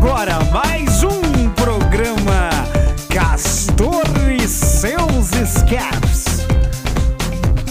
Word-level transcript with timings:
agora 0.00 0.38
mais 0.50 1.04
um 1.04 1.50
programa 1.50 2.48
Castor 3.12 4.02
e 4.34 4.48
seus 4.48 5.30
escapes. 5.32 6.46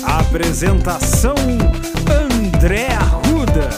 Apresentação 0.04 1.34
André 2.08 2.90
Arruda. 2.90 3.70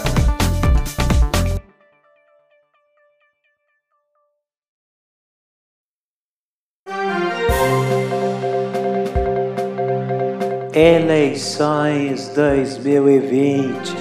Eleições 10.74 12.28
2020. 12.36 13.96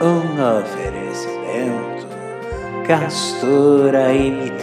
Um 0.00 0.58
oferecimento. 0.58 1.03
Castora 2.86 4.12
MT. 4.12 4.62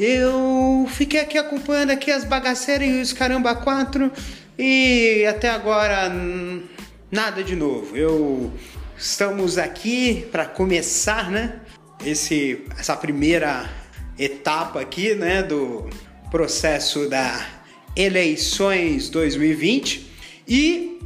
Eu 0.00 0.84
fiquei 0.90 1.20
aqui 1.20 1.38
acompanhando 1.38 1.90
aqui 1.90 2.10
as 2.10 2.24
bagaceiras 2.24 2.88
e 2.88 3.00
os 3.00 3.12
caramba 3.12 3.54
quatro 3.54 4.10
e 4.58 5.24
até 5.26 5.48
agora 5.48 6.10
hum, 6.10 6.62
nada 7.08 7.44
de 7.44 7.54
novo. 7.54 7.96
Eu 7.96 8.52
estamos 8.98 9.58
aqui 9.58 10.26
para 10.32 10.44
começar, 10.44 11.30
né? 11.30 11.60
Esse 12.04 12.64
essa 12.76 12.96
primeira 12.96 13.70
etapa 14.18 14.80
aqui, 14.80 15.14
né, 15.14 15.40
do 15.40 15.88
processo 16.32 17.08
da 17.08 17.61
eleições 17.94 19.08
2020 19.10 20.10
e 20.48 20.98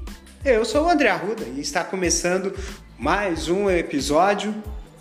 eu 0.45 0.65
sou 0.65 0.85
o 0.85 0.89
André 0.89 1.09
Arruda 1.09 1.45
e 1.57 1.61
está 1.61 1.83
começando 1.83 2.55
mais 2.97 3.49
um 3.49 3.69
episódio. 3.69 4.55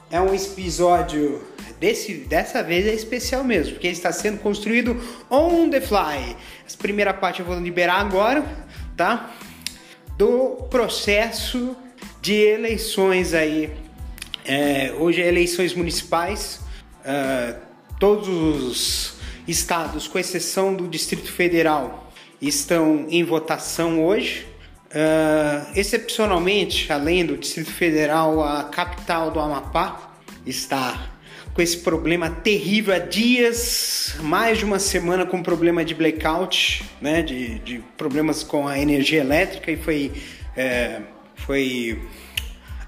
É 0.09 0.19
um 0.19 0.33
episódio 0.33 1.43
desse 1.79 2.13
dessa 2.13 2.63
vez 2.63 2.87
é 2.87 2.93
especial 2.93 3.43
mesmo, 3.43 3.73
porque 3.73 3.87
ele 3.87 3.95
está 3.95 4.11
sendo 4.11 4.39
construído 4.39 4.99
on 5.29 5.69
the 5.69 5.79
fly. 5.79 6.35
Essa 6.65 6.77
primeira 6.77 7.13
parte 7.13 7.41
eu 7.41 7.45
vou 7.45 7.59
liberar 7.59 7.99
agora, 7.99 8.43
tá? 8.97 9.31
Do 10.17 10.67
processo 10.69 11.75
de 12.21 12.33
eleições 12.33 13.33
aí. 13.33 13.71
É, 14.43 14.93
hoje 14.97 15.21
é 15.21 15.27
eleições 15.27 15.73
municipais. 15.73 16.59
Uh, 17.01 17.59
todos 17.99 18.27
os 18.27 19.14
estados, 19.47 20.07
com 20.07 20.17
exceção 20.17 20.73
do 20.73 20.87
Distrito 20.87 21.31
Federal, 21.31 22.11
estão 22.41 23.05
em 23.09 23.23
votação 23.23 24.03
hoje. 24.03 24.45
Uh, 24.87 25.71
excepcionalmente, 25.75 26.91
além 26.91 27.25
do 27.25 27.37
Distrito 27.37 27.71
Federal, 27.71 28.41
a 28.41 28.63
capital 28.63 29.29
do 29.29 29.39
Amapá 29.39 30.15
está 30.45 31.11
com 31.55 31.61
esse 31.61 31.77
problema 31.77 32.29
terrível 32.29 32.93
há 32.93 32.99
dias, 32.99 34.15
mais 34.19 34.57
de 34.57 34.65
uma 34.65 34.77
semana 34.77 35.25
com 35.25 35.41
problema 35.41 35.85
de 35.85 35.95
blackout, 35.95 36.83
né, 36.99 37.21
de, 37.21 37.59
de 37.59 37.79
problemas 37.97 38.43
com 38.43 38.67
a 38.67 38.77
energia 38.77 39.21
elétrica 39.21 39.71
e 39.71 39.77
foi, 39.77 40.11
é, 40.55 41.01
foi 41.35 42.01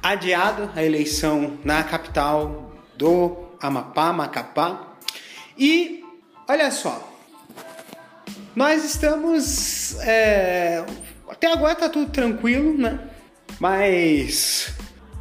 adiado 0.03 0.69
a 0.75 0.83
eleição 0.83 1.57
na 1.63 1.81
capital 1.81 2.73
do 2.97 3.37
Amapá, 3.61 4.11
Macapá, 4.11 4.97
e 5.57 5.96
olha 6.47 6.71
só, 6.71 7.07
nós 8.55 8.83
estamos. 8.83 9.97
É, 9.99 10.83
até 11.29 11.51
agora 11.51 11.75
tá 11.75 11.89
tudo 11.89 12.11
tranquilo, 12.11 12.77
né? 12.77 12.99
Mas 13.59 14.73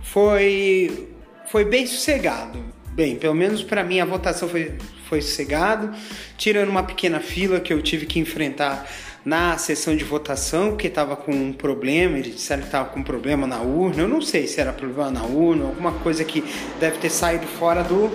foi, 0.03 1.09
foi 1.50 1.65
bem 1.65 1.86
sossegado. 1.86 2.65
Bem, 2.92 3.16
pelo 3.16 3.34
menos 3.34 3.62
para 3.62 3.84
mim 3.84 4.00
a 4.00 4.06
votação 4.06 4.48
foi, 4.48 4.78
foi 5.09 5.20
sossegado, 5.20 5.94
tirando 6.38 6.70
uma 6.70 6.82
pequena 6.82 7.20
fila 7.20 7.60
que 7.60 7.72
eu 7.72 7.82
tive 7.82 8.06
que 8.06 8.19
enfrentar 8.19 8.86
na 9.22 9.59
sessão 9.59 9.94
de 9.94 10.04
votação, 10.04 10.70
porque 10.70 10.86
estava 10.86 11.16
com 11.16 11.32
um 11.32 11.53
problema, 11.53 12.16
eles 12.16 12.36
disseram 12.36 12.62
que 12.62 12.69
estava 12.69 12.88
com 12.88 13.00
um 13.00 13.04
problema 13.04 13.47
na 13.47 13.60
urna. 13.60 14.03
Eu 14.03 14.09
não 14.09 14.22
sei 14.22 14.47
se 14.47 14.60
era 14.60 14.72
problema 14.72 15.10
na 15.10 15.25
urna, 15.25 15.65
alguma 15.65 15.92
coisa 15.92 16.25
que 16.25 16.42
deve 16.81 16.98
ter 16.98 17.10
saído 17.10 17.47
fora 17.47 17.82
do, 17.82 18.10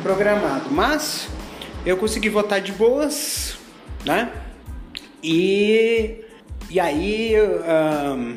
programado. 0.00 0.70
Mas 0.70 1.28
eu 1.84 1.96
consegui 1.96 2.28
votar 2.28 2.60
de 2.60 2.72
boas, 2.72 3.56
né? 4.04 4.32
E, 5.22 6.24
e 6.70 6.80
aí 6.80 7.34
um, 7.40 8.36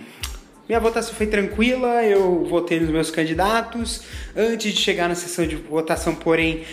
minha 0.68 0.80
votação 0.80 1.14
foi 1.14 1.28
tranquila, 1.28 2.04
eu 2.04 2.46
votei 2.46 2.80
nos 2.80 2.90
meus 2.90 3.12
candidatos. 3.12 4.04
Antes 4.36 4.74
de 4.74 4.80
chegar 4.80 5.10
na 5.10 5.16
sessão 5.16 5.46
de 5.46 5.56
votação, 5.56 6.16
porém, 6.16 6.64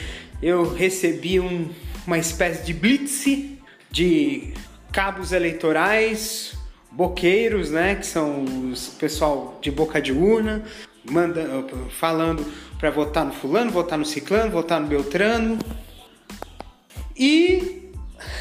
eu 0.42 0.72
recebi 0.72 1.40
um, 1.40 1.68
uma 2.06 2.18
espécie 2.18 2.64
de 2.64 2.72
blitz 2.72 3.24
de 3.90 4.54
cabos 4.92 5.32
eleitorais, 5.32 6.54
boqueiros, 6.90 7.70
né, 7.70 7.96
que 7.96 8.06
são 8.06 8.44
os 8.70 8.88
pessoal 8.88 9.58
de 9.60 9.70
boca 9.70 10.00
de 10.00 10.12
urna, 10.12 10.62
manda, 11.04 11.64
falando 11.90 12.44
para 12.78 12.90
votar 12.90 13.24
no 13.24 13.32
fulano, 13.32 13.70
votar 13.70 13.98
no 13.98 14.04
ciclano, 14.04 14.50
votar 14.50 14.80
no 14.80 14.86
beltrano. 14.86 15.58
E 17.20 17.92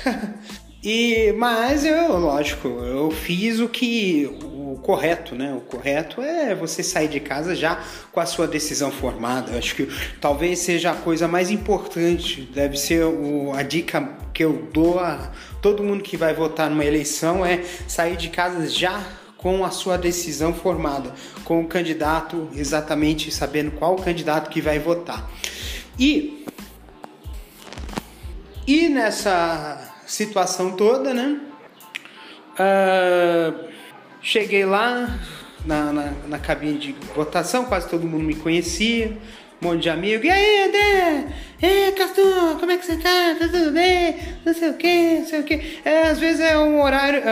e 0.82 1.34
mas 1.34 1.84
eu, 1.84 2.18
lógico, 2.18 2.70
eu 2.70 3.12
fiz 3.12 3.60
o 3.60 3.68
que 3.68 4.26
o 4.42 4.80
correto, 4.82 5.36
né? 5.36 5.54
O 5.54 5.60
correto 5.60 6.22
é 6.22 6.56
você 6.56 6.82
sair 6.82 7.10
de 7.10 7.20
casa 7.20 7.54
já 7.54 7.84
com 8.14 8.22
a 8.22 8.26
sua 8.26 8.48
decisão 8.48 8.90
formada. 8.90 9.58
Acho 9.58 9.76
que 9.76 9.90
talvez 10.22 10.60
seja 10.60 10.92
a 10.92 10.96
coisa 10.96 11.28
mais 11.28 11.52
importante, 11.52 12.50
deve 12.54 12.78
ser 12.78 13.04
o, 13.04 13.52
a 13.54 13.64
dica 13.64 14.18
que 14.34 14.46
eu 14.46 14.70
dou 14.72 14.98
a 14.98 15.30
todo 15.62 15.84
mundo 15.84 16.02
que 16.02 16.16
vai 16.16 16.34
votar 16.34 16.70
numa 16.70 16.86
eleição 16.86 17.46
é 17.46 17.62
sair 17.86 18.16
de 18.16 18.30
casa 18.30 18.66
já 18.70 19.04
com 19.36 19.66
a 19.66 19.72
sua 19.72 19.98
decisão 19.98 20.54
formada, 20.54 21.14
com 21.44 21.60
o 21.62 21.68
candidato 21.68 22.50
exatamente 22.56 23.30
sabendo 23.30 23.72
qual 23.72 23.98
candidato 23.98 24.50
que 24.50 24.62
vai 24.62 24.80
votar. 24.80 25.30
E 26.00 26.46
e 28.70 28.88
nessa 28.88 29.82
situação 30.06 30.74
toda, 30.74 31.12
né? 31.12 31.40
Uh, 32.54 33.68
cheguei 34.22 34.64
lá 34.64 35.20
na, 35.66 35.92
na, 35.92 36.12
na, 36.28 36.38
cabine 36.38 36.78
de 36.78 36.96
votação, 37.16 37.66
quase 37.66 37.90
todo 37.90 38.06
mundo 38.06 38.24
me 38.24 38.36
conhecia, 38.36 39.18
um 39.60 39.70
monte 39.70 39.82
de 39.82 39.90
amigo. 39.90 40.24
E 40.24 40.30
aí, 40.30 40.68
André? 40.68 41.28
Ei, 41.60 41.92
Castor, 41.94 42.60
como 42.60 42.72
é 42.72 42.78
que 42.78 42.86
você 42.86 42.98
tá? 42.98 43.38
Tá 43.40 43.48
tudo 43.48 43.72
bem? 43.72 44.16
Não 44.46 44.54
sei 44.54 44.70
o 44.70 44.74
que, 44.76 45.14
não 45.18 45.26
sei 45.26 45.40
o 45.40 45.44
que. 45.44 45.80
É, 45.84 46.04
às 46.04 46.20
vezes 46.20 46.40
é 46.40 46.56
um 46.60 46.80
horário, 46.80 47.24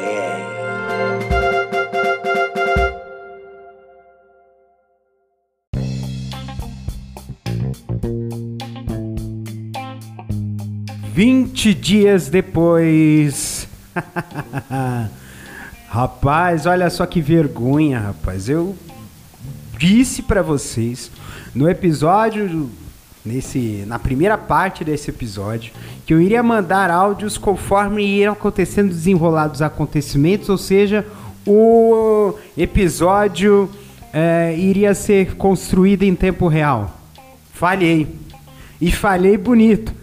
Vinte 11.13 11.73
dias 11.73 12.27
depois. 12.27 13.69
rapaz, 15.87 16.65
olha 16.65 16.89
só 16.89 17.05
que 17.05 17.21
vergonha, 17.21 17.99
rapaz. 17.99 18.49
Eu 18.49 18.75
disse 19.83 20.21
para 20.21 20.41
vocês 20.41 21.11
no 21.53 21.69
episódio 21.69 22.69
nesse 23.25 23.83
na 23.85 23.99
primeira 23.99 24.37
parte 24.37 24.81
desse 24.81 25.09
episódio 25.09 25.73
que 26.05 26.13
eu 26.13 26.21
iria 26.21 26.41
mandar 26.41 26.89
áudios 26.89 27.37
conforme 27.37 28.01
iam 28.01 28.31
acontecendo 28.31 28.87
desenrolados 28.87 29.61
acontecimentos, 29.61 30.47
ou 30.47 30.57
seja, 30.57 31.05
o 31.45 32.33
episódio 32.57 33.69
é, 34.13 34.55
iria 34.57 34.93
ser 34.93 35.35
construído 35.35 36.03
em 36.03 36.15
tempo 36.15 36.47
real. 36.47 36.97
Falhei. 37.53 38.07
E 38.79 38.89
falhei 38.89 39.37
bonito. 39.37 39.93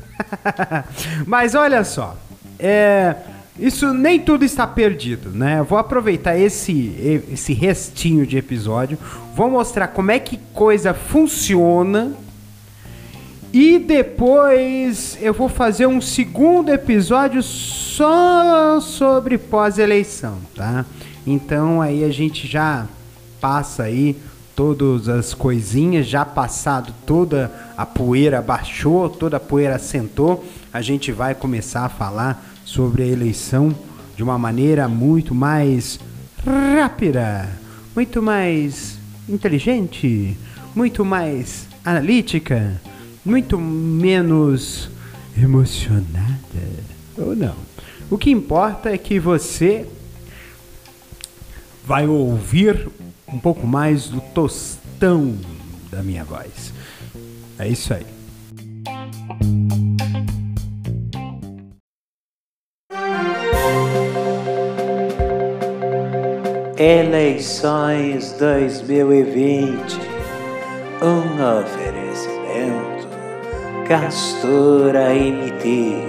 Mas 1.26 1.54
olha 1.54 1.84
só, 1.84 2.16
é, 2.58 3.16
isso 3.60 3.92
nem 3.92 4.18
tudo 4.18 4.44
está 4.44 4.66
perdido, 4.66 5.30
né? 5.30 5.62
Vou 5.62 5.78
aproveitar 5.78 6.38
esse, 6.38 7.22
esse 7.30 7.52
restinho 7.52 8.26
de 8.26 8.38
episódio, 8.38 8.96
vou 9.34 9.50
mostrar 9.50 9.88
como 9.88 10.10
é 10.10 10.18
que 10.18 10.38
coisa 10.54 10.94
funciona 10.94 12.12
e 13.52 13.78
depois 13.78 15.18
eu 15.20 15.34
vou 15.34 15.48
fazer 15.48 15.86
um 15.86 16.00
segundo 16.00 16.70
episódio 16.70 17.42
só 17.42 18.80
sobre 18.80 19.36
pós-eleição, 19.36 20.38
tá? 20.54 20.86
Então 21.26 21.82
aí 21.82 22.02
a 22.04 22.10
gente 22.10 22.46
já 22.46 22.86
passa 23.40 23.82
aí 23.82 24.16
todas 24.56 25.08
as 25.08 25.34
coisinhas, 25.34 26.06
já 26.06 26.24
passado 26.24 26.94
toda 27.04 27.50
a 27.76 27.84
poeira 27.84 28.40
baixou, 28.40 29.08
toda 29.08 29.36
a 29.36 29.40
poeira 29.40 29.76
assentou, 29.76 30.44
a 30.72 30.80
gente 30.80 31.10
vai 31.10 31.34
começar 31.34 31.84
a 31.84 31.88
falar 31.88 32.49
sobre 32.70 33.02
a 33.02 33.06
eleição 33.06 33.74
de 34.16 34.22
uma 34.22 34.38
maneira 34.38 34.86
muito 34.88 35.34
mais 35.34 35.98
rápida, 36.46 37.50
muito 37.96 38.22
mais 38.22 38.96
inteligente, 39.28 40.38
muito 40.74 41.04
mais 41.04 41.66
analítica, 41.84 42.80
muito 43.24 43.58
menos 43.58 44.88
emocionada. 45.36 46.30
Ou 47.18 47.34
não. 47.34 47.56
O 48.08 48.16
que 48.16 48.30
importa 48.30 48.90
é 48.90 48.98
que 48.98 49.18
você 49.18 49.84
vai 51.84 52.06
ouvir 52.06 52.88
um 53.26 53.38
pouco 53.38 53.66
mais 53.66 54.06
do 54.06 54.20
tostão 54.20 55.36
da 55.90 56.04
minha 56.04 56.24
voz. 56.24 56.72
É 57.58 57.68
isso 57.68 57.92
aí. 57.92 58.06
Eleições 66.80 68.32
2020. 68.38 70.00
Um 71.02 71.60
oferecimento. 71.60 73.06
Castora 73.86 75.12
MT. 75.12 76.02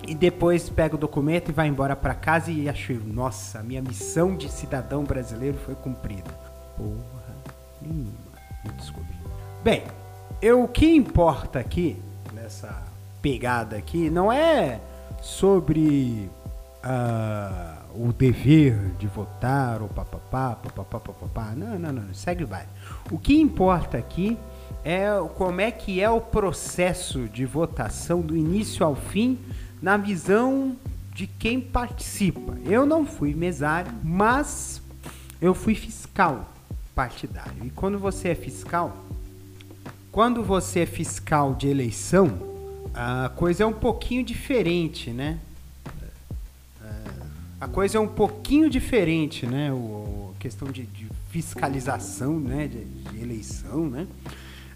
e 0.06 0.14
depois 0.14 0.68
pega 0.68 0.94
o 0.94 0.98
documento 0.98 1.50
e 1.50 1.52
vai 1.52 1.68
embora 1.68 1.94
para 1.94 2.14
casa 2.14 2.50
e 2.50 2.68
acha, 2.68 2.92
nossa, 3.04 3.62
minha 3.62 3.82
missão 3.82 4.36
de 4.36 4.50
cidadão 4.50 5.04
brasileiro 5.04 5.58
foi 5.58 5.74
cumprida. 5.74 6.30
Porra 6.76 7.34
nenhuma. 7.80 8.12
Me 8.64 8.72
desculpe. 8.72 9.10
Bem, 9.62 9.82
eu, 10.40 10.64
o 10.64 10.68
que 10.68 10.94
importa 10.94 11.58
aqui, 11.58 11.96
nessa 12.32 12.82
pegada 13.20 13.76
aqui, 13.76 14.08
não 14.08 14.32
é 14.32 14.80
sobre 15.20 16.30
uh, 16.84 18.06
o 18.06 18.12
dever 18.12 18.76
de 18.98 19.06
votar, 19.06 19.82
ou 19.82 19.88
papapá, 19.88 20.56
papapá, 20.56 21.00
papapá. 21.00 21.52
Não, 21.54 21.78
não, 21.78 21.92
não, 21.92 22.14
segue 22.14 22.44
vai. 22.44 22.66
O 23.10 23.18
que 23.18 23.38
importa 23.38 23.98
aqui 23.98 24.38
é 24.84 25.08
como 25.36 25.60
é 25.60 25.70
que 25.70 26.00
é 26.00 26.08
o 26.08 26.20
processo 26.20 27.28
de 27.28 27.44
votação 27.44 28.20
do 28.20 28.36
início 28.36 28.84
ao 28.84 28.94
fim 28.94 29.38
na 29.82 29.96
visão 29.96 30.76
de 31.14 31.26
quem 31.26 31.60
participa. 31.60 32.56
Eu 32.64 32.86
não 32.86 33.04
fui 33.04 33.34
mesário, 33.34 33.92
mas 34.02 34.82
eu 35.40 35.54
fui 35.54 35.74
fiscal 35.74 36.52
partidário. 36.94 37.64
E 37.64 37.70
quando 37.70 37.98
você 37.98 38.30
é 38.30 38.34
fiscal, 38.34 38.96
quando 40.12 40.42
você 40.42 40.80
é 40.80 40.86
fiscal 40.86 41.54
de 41.54 41.68
eleição, 41.68 42.30
a 42.92 43.30
coisa 43.30 43.64
é 43.64 43.66
um 43.66 43.72
pouquinho 43.72 44.24
diferente, 44.24 45.10
né? 45.10 45.38
A 47.60 47.68
coisa 47.68 47.98
é 47.98 48.00
um 48.00 48.08
pouquinho 48.08 48.70
diferente, 48.70 49.46
né? 49.46 49.70
O, 49.70 50.32
a 50.34 50.40
questão 50.40 50.68
de, 50.70 50.84
de 50.84 51.06
fiscalização, 51.28 52.40
né? 52.40 52.66
De, 52.66 52.84
de 52.84 53.22
eleição, 53.22 53.88
né? 53.88 54.06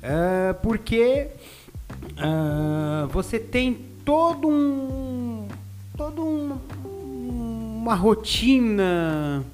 É, 0.03 0.53
porque 0.53 1.29
uh, 2.19 3.09
você 3.09 3.39
tem 3.39 3.94
todo 4.05 4.49
um 4.49 5.49
todo 5.97 6.23
um, 6.23 6.59
uma 7.83 7.95
rotina, 7.95 9.45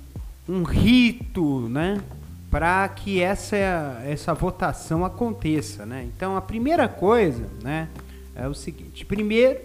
um 0.48 0.62
rito, 0.62 1.68
né? 1.68 2.02
Para 2.50 2.88
que 2.88 3.20
essa 3.20 3.56
essa 4.04 4.34
votação 4.34 5.04
aconteça, 5.04 5.86
né? 5.86 6.08
Então 6.14 6.36
a 6.36 6.40
primeira 6.40 6.88
coisa, 6.88 7.46
né, 7.62 7.88
é 8.34 8.48
o 8.48 8.54
seguinte: 8.54 9.04
primeiro 9.04 9.60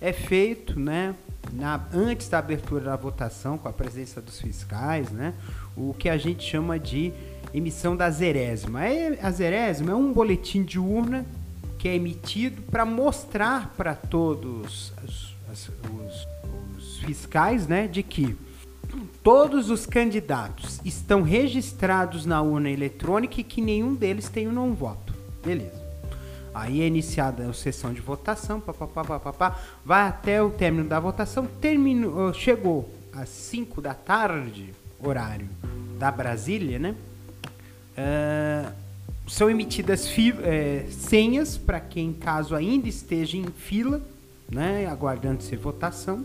é 0.00 0.12
feito, 0.12 0.78
né, 0.78 1.14
na, 1.52 1.80
antes 1.92 2.28
da 2.28 2.38
abertura 2.38 2.84
da 2.84 2.96
votação, 2.96 3.58
com 3.58 3.68
a 3.68 3.72
presença 3.72 4.20
dos 4.20 4.40
fiscais, 4.40 5.10
né, 5.10 5.34
o 5.76 5.92
que 5.92 6.08
a 6.08 6.16
gente 6.16 6.44
chama 6.48 6.78
de 6.78 7.12
emissão 7.52 7.96
da 7.96 8.08
zerésima. 8.08 8.82
A 9.20 9.30
zerésima 9.32 9.90
é 9.90 9.94
um 9.94 10.12
boletim 10.12 10.62
de 10.62 10.78
urna 10.78 11.26
que 11.78 11.88
é 11.88 11.94
emitido 11.94 12.60
para 12.62 12.84
mostrar 12.84 13.72
para 13.76 13.94
todos 13.94 14.92
os, 15.04 15.34
os, 15.50 15.70
os, 16.76 16.98
fiscais 16.98 17.66
né, 17.66 17.86
de 17.86 18.02
que 18.02 18.36
todos 19.22 19.70
os 19.70 19.86
candidatos 19.86 20.80
estão 20.84 21.22
registrados 21.22 22.26
na 22.26 22.42
urna 22.42 22.68
eletrônica 22.68 23.40
e 23.40 23.44
que 23.44 23.60
nenhum 23.60 23.94
deles 23.94 24.28
tem 24.28 24.48
um 24.48 24.52
não 24.52 24.74
voto. 24.74 25.14
Beleza. 25.44 25.88
Aí 26.52 26.82
é 26.82 26.86
iniciada 26.86 27.48
a 27.48 27.52
sessão 27.52 27.92
de 27.92 28.00
votação, 28.00 28.60
papapá, 28.60 29.04
papapá, 29.04 29.60
vai 29.84 30.08
até 30.08 30.42
o 30.42 30.50
término 30.50 30.88
da 30.88 30.98
votação, 30.98 31.46
terminou, 31.46 32.34
chegou 32.34 32.92
às 33.12 33.28
5 33.28 33.80
da 33.80 33.94
tarde, 33.94 34.74
horário 34.98 35.48
da 35.98 36.10
Brasília, 36.10 36.78
né? 36.78 36.96
Uh, 37.96 38.87
são 39.28 39.50
emitidas 39.50 40.10
é, 40.42 40.86
senhas 40.90 41.56
para 41.56 41.78
quem, 41.78 42.12
caso 42.12 42.54
ainda 42.54 42.88
esteja 42.88 43.36
em 43.36 43.46
fila, 43.46 44.00
né, 44.50 44.86
aguardando 44.86 45.42
ser 45.42 45.56
votação. 45.56 46.24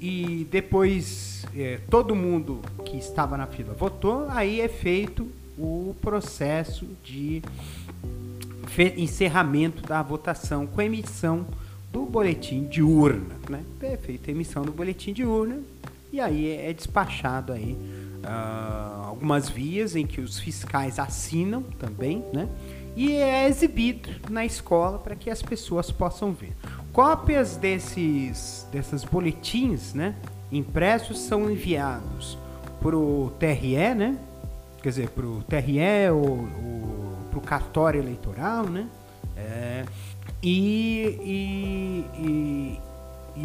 E 0.00 0.46
depois 0.50 1.44
é, 1.56 1.80
todo 1.90 2.14
mundo 2.14 2.60
que 2.84 2.96
estava 2.96 3.36
na 3.36 3.46
fila 3.46 3.74
votou, 3.74 4.26
aí 4.30 4.60
é 4.60 4.68
feito 4.68 5.28
o 5.58 5.94
processo 6.00 6.86
de 7.04 7.42
encerramento 8.96 9.82
da 9.82 10.00
votação 10.02 10.66
com 10.66 10.80
emissão 10.80 11.44
do 11.92 12.04
boletim 12.04 12.64
de 12.64 12.80
urna, 12.80 13.34
né? 13.48 13.64
É 13.82 13.96
feita 13.96 14.30
a 14.30 14.32
emissão 14.32 14.62
do 14.62 14.70
boletim 14.70 15.12
de 15.12 15.24
urna 15.24 15.58
e 16.12 16.20
aí 16.20 16.48
é 16.48 16.72
despachado 16.72 17.52
aí 17.52 17.76
uh, 18.24 19.06
algumas 19.06 19.48
vias 19.48 19.96
em 19.96 20.06
que 20.06 20.20
os 20.20 20.38
fiscais 20.38 20.98
assinam 20.98 21.62
também, 21.62 22.24
né? 22.32 22.48
E 22.96 23.16
é 23.16 23.46
exibido 23.46 24.08
na 24.28 24.44
escola 24.44 24.98
para 24.98 25.14
que 25.14 25.30
as 25.30 25.40
pessoas 25.40 25.90
possam 25.90 26.32
ver. 26.32 26.56
Cópias 26.92 27.56
desses 27.56 28.66
desses 28.72 29.04
boletins, 29.04 29.94
né? 29.94 30.16
Impressos 30.50 31.20
são 31.20 31.50
enviados 31.50 32.38
para 32.80 32.96
o 32.96 33.32
TRE, 33.38 33.94
né? 33.94 34.18
Quer 34.82 34.88
dizer, 34.88 35.10
para 35.10 35.26
o 35.26 35.42
TRE 35.42 36.10
ou, 36.12 36.48
para 37.30 37.38
o 37.38 37.42
cartório 37.42 38.00
eleitoral, 38.00 38.64
né? 38.64 38.88
É, 39.36 39.84
e, 40.42 41.18
e, 41.22 42.04
e, 42.20 42.80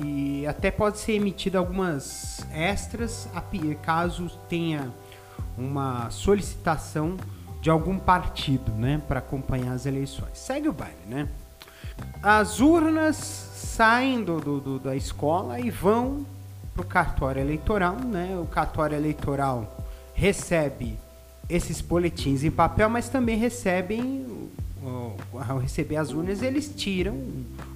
e, 0.01 0.47
até 0.47 0.71
pode 0.71 0.97
ser 0.99 1.13
emitido 1.13 1.57
algumas 1.57 2.45
extras 2.53 3.27
caso 3.75 4.29
tenha 4.49 4.91
uma 5.57 6.09
solicitação 6.09 7.17
de 7.61 7.69
algum 7.69 7.97
partido, 7.97 8.71
né, 8.71 9.01
para 9.07 9.19
acompanhar 9.19 9.73
as 9.73 9.85
eleições. 9.85 10.37
Segue 10.37 10.67
o 10.67 10.73
baile, 10.73 10.95
né? 11.07 11.29
As 12.21 12.59
urnas 12.59 13.15
saem 13.15 14.23
do, 14.23 14.39
do, 14.39 14.59
do 14.59 14.79
da 14.79 14.95
escola 14.95 15.59
e 15.59 15.69
vão 15.69 16.25
para 16.73 16.81
o 16.81 16.85
cartório 16.85 17.39
eleitoral, 17.39 17.95
né? 17.95 18.37
O 18.41 18.45
cartório 18.45 18.97
eleitoral 18.97 19.87
recebe 20.13 20.97
esses 21.47 21.81
boletins 21.81 22.43
em 22.43 22.51
papel, 22.51 22.89
mas 22.89 23.09
também 23.09 23.37
recebem 23.37 24.25
ao 25.49 25.57
receber 25.57 25.95
as 25.95 26.11
urnas, 26.11 26.41
eles 26.41 26.71
tiram 26.75 27.17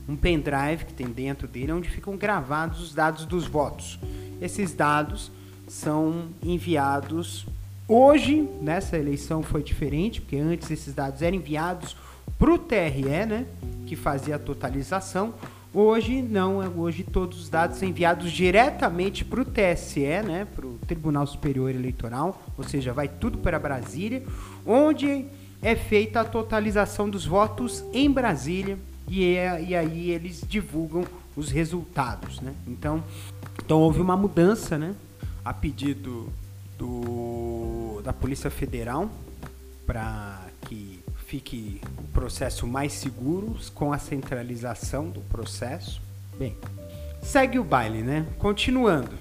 um 0.08 0.16
pendrive 0.16 0.86
que 0.86 0.94
tem 0.94 1.08
dentro 1.08 1.48
dele, 1.48 1.72
onde 1.72 1.90
ficam 1.90 2.16
gravados 2.16 2.82
os 2.82 2.94
dados 2.94 3.26
dos 3.26 3.46
votos. 3.48 4.00
Esses 4.42 4.74
dados 4.74 5.32
são 5.68 6.30
enviados 6.42 7.46
hoje, 7.88 8.48
nessa 8.62 8.98
eleição 8.98 9.44
foi 9.44 9.62
diferente, 9.62 10.22
porque 10.22 10.38
antes 10.38 10.72
esses 10.72 10.94
dados 10.94 11.22
eram 11.22 11.38
enviados 11.38 11.96
para 12.38 12.54
o 12.54 12.58
TRE, 12.58 13.26
né, 13.26 13.46
que 13.86 13.96
fazia 13.96 14.36
a 14.36 14.40
totalização. 14.40 15.34
Hoje 15.74 16.22
não, 16.22 16.60
hoje 16.78 17.04
todos 17.04 17.42
os 17.42 17.50
dados 17.50 17.78
são 17.78 17.88
enviados 17.88 18.32
diretamente 18.32 19.26
para 19.26 19.42
o 19.42 19.46
TSE, 19.46 20.00
né, 20.24 20.48
para 20.56 20.66
o 20.66 20.78
Tribunal 20.88 21.28
Superior 21.28 21.70
Eleitoral, 21.70 22.42
ou 22.58 22.64
seja, 22.64 22.94
vai 22.94 23.08
tudo 23.08 23.38
para 23.40 23.60
Brasília, 23.60 24.24
onde 24.66 25.26
é 25.62 25.76
feita 25.76 26.22
a 26.22 26.26
totalização 26.26 27.10
dos 27.10 27.26
votos 27.26 27.84
em 27.94 28.10
Brasília 28.10 28.78
e, 29.08 29.36
é, 29.36 29.64
e 29.64 29.76
aí 29.76 30.12
eles 30.12 30.44
divulgam 30.48 31.06
os 31.36 31.50
resultados, 31.50 32.42
né? 32.42 32.54
Então, 32.68 33.04
então 33.64 33.80
houve 33.80 34.02
uma 34.02 34.18
mudança, 34.18 34.78
né? 34.78 34.96
A 35.46 35.54
pedido 35.54 36.30
do, 36.78 38.02
da 38.04 38.12
Polícia 38.12 38.50
Federal 38.50 39.10
para 39.86 40.42
que 40.68 41.00
fique 41.26 41.82
o 41.98 42.04
processo 42.10 42.68
mais 42.68 42.94
seguro 42.94 43.56
com 43.74 43.94
a 43.94 43.98
centralização 43.98 45.10
do 45.10 45.22
processo. 45.22 46.02
Bem, 46.38 46.56
segue 47.22 47.58
o 47.60 47.64
baile, 47.64 48.02
né? 48.02 48.26
Continuando. 48.38 49.12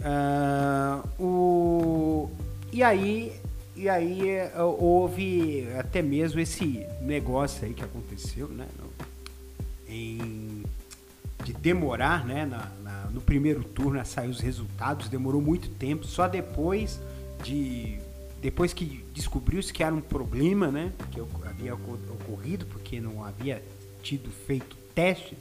Uh, 0.00 1.22
o, 1.22 2.30
e 2.72 2.82
aí 2.82 3.32
e 3.76 3.88
aí 3.88 4.30
é, 4.30 4.52
houve 4.62 5.68
até 5.78 6.00
mesmo 6.00 6.38
esse 6.38 6.86
negócio 7.00 7.64
aí 7.66 7.74
que 7.74 7.82
aconteceu, 7.82 8.48
né? 8.48 8.66
Em, 9.94 10.64
de 11.44 11.52
demorar, 11.52 12.24
né? 12.24 12.44
Na, 12.44 12.70
na, 12.82 13.10
no 13.10 13.20
primeiro 13.20 13.62
turno 13.62 14.00
a 14.00 14.04
sair 14.04 14.28
os 14.28 14.40
resultados, 14.40 15.08
demorou 15.08 15.40
muito 15.40 15.68
tempo. 15.68 16.06
Só 16.06 16.26
depois 16.26 17.00
de 17.42 17.98
depois 18.40 18.74
que 18.74 19.02
descobriu-se 19.14 19.72
que 19.72 19.82
era 19.82 19.94
um 19.94 20.00
problema, 20.00 20.70
né? 20.70 20.92
Que 21.10 21.20
havia 21.48 21.74
ocorrido 21.74 22.66
porque 22.66 23.00
não 23.00 23.24
havia 23.24 23.62
tido 24.02 24.30
feito 24.30 24.76
teste 24.94 25.36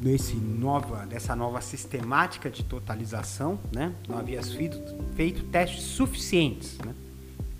nesse 0.00 0.34
nova 0.34 1.06
dessa 1.06 1.36
nova 1.36 1.60
sistemática 1.60 2.50
de 2.50 2.64
totalização, 2.64 3.58
né? 3.72 3.94
Não 4.08 4.18
havia 4.18 4.42
feito, 4.42 4.78
feito 5.14 5.44
testes 5.44 5.82
suficientes, 5.82 6.78
né? 6.78 6.94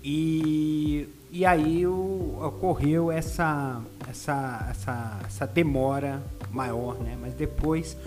E, 0.03 1.07
e 1.35 1.45
aí 1.45 1.85
o, 1.85 2.39
ocorreu 2.41 3.11
essa, 3.11 3.81
essa, 4.09 4.67
essa, 4.71 5.19
essa 5.25 5.45
demora 5.45 6.23
maior, 6.49 6.97
né? 6.97 7.17
Mas 7.19 7.33
depois 7.33 7.97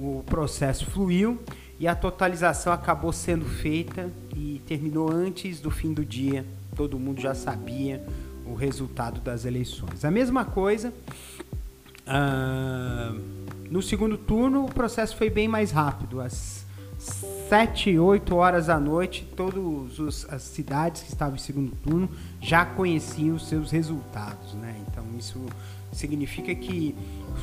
o 0.00 0.24
processo 0.26 0.84
fluiu 0.86 1.40
e 1.78 1.86
a 1.86 1.94
totalização 1.94 2.72
acabou 2.72 3.12
sendo 3.12 3.44
feita 3.44 4.10
e 4.34 4.60
terminou 4.66 5.08
antes 5.08 5.60
do 5.60 5.70
fim 5.70 5.92
do 5.92 6.04
dia. 6.04 6.44
Todo 6.74 6.98
mundo 6.98 7.20
já 7.20 7.36
sabia 7.36 8.04
o 8.44 8.54
resultado 8.54 9.20
das 9.20 9.44
eleições. 9.44 10.04
A 10.04 10.10
mesma 10.10 10.44
coisa. 10.44 10.92
Uh, 12.04 13.16
no 13.70 13.80
segundo 13.80 14.18
turno, 14.18 14.64
o 14.64 14.68
processo 14.68 15.16
foi 15.16 15.30
bem 15.30 15.46
mais 15.46 15.70
rápido. 15.70 16.20
As 16.20 16.61
7, 17.02 17.98
8 17.98 18.34
horas 18.34 18.66
da 18.66 18.78
noite, 18.78 19.28
todas 19.36 20.24
as 20.30 20.42
cidades 20.42 21.02
que 21.02 21.08
estavam 21.08 21.34
em 21.34 21.38
segundo 21.38 21.72
turno 21.82 22.08
já 22.40 22.64
conheciam 22.64 23.36
os 23.36 23.48
seus 23.48 23.70
resultados, 23.70 24.54
né? 24.54 24.74
Então 24.86 25.04
isso 25.18 25.44
significa 25.92 26.54
que 26.54 26.94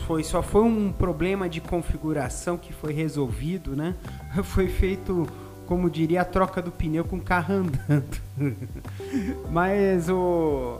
foi 0.08 0.24
só 0.24 0.42
foi 0.42 0.64
um 0.64 0.92
problema 0.92 1.50
de 1.50 1.60
configuração 1.62 2.58
que 2.58 2.74
foi 2.74 2.94
resolvido, 2.94 3.76
né? 3.76 3.96
Foi 4.44 4.68
feito, 4.68 5.28
como 5.68 5.90
diria, 5.90 6.22
a 6.22 6.26
troca 6.26 6.62
do 6.62 6.72
pneu 6.72 7.04
com 7.04 7.18
o 7.18 7.22
carro 7.22 7.56
andando. 7.56 8.18
Mas 9.52 10.10
o, 10.10 10.80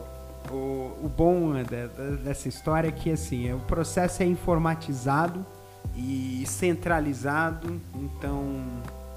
o, 0.50 0.56
o 1.04 1.12
bom 1.16 1.54
dessa 2.24 2.48
história 2.48 2.88
é 2.88 2.92
que 2.92 3.12
assim, 3.12 3.52
o 3.54 3.60
processo 3.60 4.24
é 4.24 4.26
informatizado 4.26 5.46
e 6.00 6.46
centralizado, 6.46 7.80
então 7.94 8.42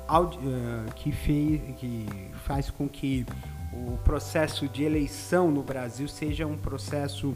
uh, 0.08 0.92
que, 0.96 1.12
fez, 1.12 1.60
que 1.78 2.06
faz 2.44 2.70
com 2.70 2.88
que 2.88 3.24
o 3.72 3.96
processo 4.04 4.68
de 4.68 4.82
eleição 4.82 5.50
no 5.50 5.62
Brasil 5.62 6.08
seja 6.08 6.46
um 6.46 6.56
processo 6.56 7.34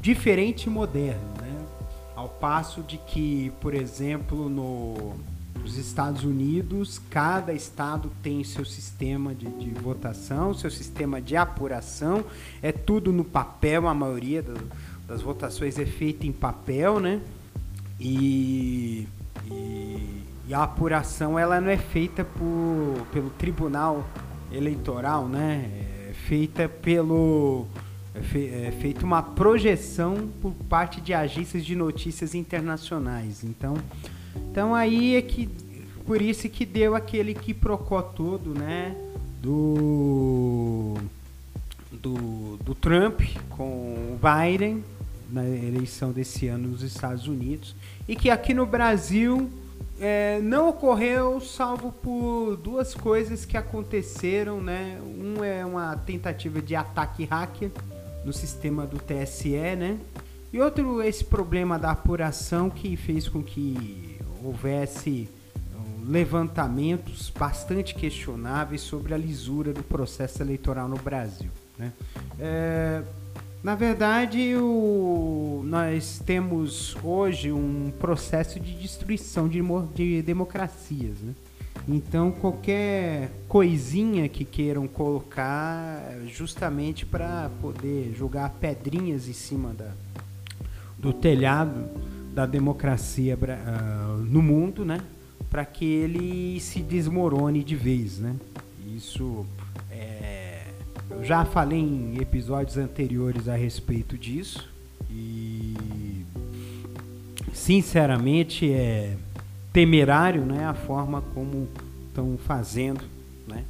diferente 0.00 0.64
e 0.64 0.70
moderno, 0.70 1.32
né? 1.40 1.66
Ao 2.16 2.28
passo 2.28 2.82
de 2.82 2.98
que, 2.98 3.52
por 3.60 3.72
exemplo, 3.72 4.48
no, 4.48 5.14
nos 5.58 5.78
Estados 5.78 6.24
Unidos, 6.24 7.00
cada 7.08 7.52
estado 7.52 8.10
tem 8.22 8.42
seu 8.44 8.64
sistema 8.64 9.34
de, 9.34 9.46
de, 9.46 9.70
votação, 9.70 10.52
seu 10.52 10.70
sistema 10.70 11.20
de 11.20 11.36
apuração, 11.36 12.24
é 12.60 12.72
tudo 12.72 13.12
no 13.12 13.24
papel, 13.24 13.88
a 13.88 13.94
maioria 13.94 14.42
do, 14.42 14.58
das 15.06 15.22
votações 15.22 15.78
é 15.78 15.86
feita 15.86 16.26
em 16.26 16.32
papel, 16.32 16.98
né? 17.00 17.20
E, 18.00 19.06
e, 19.50 20.24
e, 20.48 20.54
a 20.54 20.62
apuração 20.62 21.38
ela 21.38 21.60
não 21.60 21.68
é 21.68 21.76
feita 21.76 22.24
por, 22.24 23.06
pelo 23.12 23.28
Tribunal 23.30 24.06
Eleitoral, 24.50 25.28
né? 25.28 25.68
É 26.08 26.12
feita 26.14 26.66
pelo 26.66 27.66
é, 28.14 28.20
fe, 28.22 28.46
é 28.46 28.72
feita 28.80 29.04
uma 29.04 29.22
projeção 29.22 30.30
por 30.40 30.52
parte 30.68 30.98
de 31.00 31.12
agências 31.12 31.64
de 31.64 31.76
notícias 31.76 32.34
internacionais. 32.34 33.44
Então, 33.44 33.74
então 34.50 34.74
aí 34.74 35.14
é 35.14 35.22
que 35.22 35.46
por 36.06 36.22
isso 36.22 36.48
que 36.48 36.64
deu 36.64 36.94
aquele 36.94 37.34
que 37.34 37.52
procó 37.52 38.00
todo, 38.00 38.54
né? 38.58 38.96
Do, 39.42 40.96
do, 41.92 42.56
do 42.58 42.74
Trump 42.74 43.20
com 43.50 43.64
o 43.64 44.18
Biden 44.20 44.82
na 45.32 45.46
eleição 45.48 46.12
desse 46.12 46.48
ano 46.48 46.68
nos 46.68 46.82
Estados 46.82 47.26
Unidos 47.26 47.74
e 48.08 48.16
que 48.16 48.30
aqui 48.30 48.52
no 48.52 48.66
Brasil 48.66 49.50
é, 50.00 50.40
não 50.40 50.68
ocorreu 50.68 51.40
salvo 51.40 51.92
por 51.92 52.56
duas 52.56 52.94
coisas 52.94 53.44
que 53.44 53.56
aconteceram, 53.56 54.60
né? 54.60 54.98
Um 55.04 55.44
é 55.44 55.64
uma 55.64 55.96
tentativa 55.96 56.60
de 56.60 56.74
ataque 56.74 57.24
hacker 57.24 57.70
no 58.24 58.32
sistema 58.32 58.86
do 58.86 58.98
TSE, 58.98 59.50
né? 59.76 59.98
E 60.52 60.60
outro 60.60 61.02
esse 61.02 61.24
problema 61.24 61.78
da 61.78 61.90
apuração 61.90 62.70
que 62.70 62.96
fez 62.96 63.28
com 63.28 63.42
que 63.42 64.18
houvesse 64.42 65.28
levantamentos 66.10 67.30
bastante 67.30 67.94
questionáveis 67.94 68.80
sobre 68.80 69.14
a 69.14 69.16
lisura 69.16 69.72
do 69.72 69.82
processo 69.82 70.42
eleitoral 70.42 70.88
no 70.88 70.96
Brasil, 70.96 71.50
né? 71.78 71.92
É, 72.38 73.02
na 73.62 73.74
verdade, 73.74 74.54
o, 74.56 75.62
nós 75.66 76.22
temos 76.24 76.96
hoje 77.04 77.52
um 77.52 77.92
processo 77.98 78.58
de 78.58 78.72
destruição 78.74 79.48
de, 79.48 79.60
de 79.94 80.22
democracias. 80.22 81.18
Né? 81.20 81.34
Então, 81.86 82.30
qualquer 82.30 83.30
coisinha 83.48 84.28
que 84.28 84.44
queiram 84.44 84.88
colocar, 84.88 86.00
justamente 86.26 87.04
para 87.04 87.50
poder 87.60 88.14
jogar 88.16 88.50
pedrinhas 88.60 89.28
em 89.28 89.32
cima 89.32 89.74
da, 89.74 89.90
do 90.98 91.12
telhado 91.12 91.88
da 92.32 92.46
democracia 92.46 93.36
uh, 93.36 94.16
no 94.18 94.40
mundo, 94.40 94.84
né? 94.84 95.00
Para 95.50 95.64
que 95.64 95.84
ele 95.84 96.60
se 96.60 96.80
desmorone 96.80 97.64
de 97.64 97.74
vez, 97.74 98.18
né? 98.18 98.36
Isso 98.94 99.44
eu 101.10 101.24
já 101.24 101.44
falei 101.44 101.80
em 101.80 102.18
episódios 102.20 102.76
anteriores 102.76 103.48
a 103.48 103.56
respeito 103.56 104.16
disso 104.16 104.68
e 105.10 106.24
sinceramente 107.52 108.72
é 108.72 109.16
temerário, 109.72 110.44
né? 110.44 110.64
A 110.64 110.74
forma 110.74 111.22
como 111.34 111.68
estão 112.08 112.38
fazendo, 112.38 113.04
né? 113.46 113.64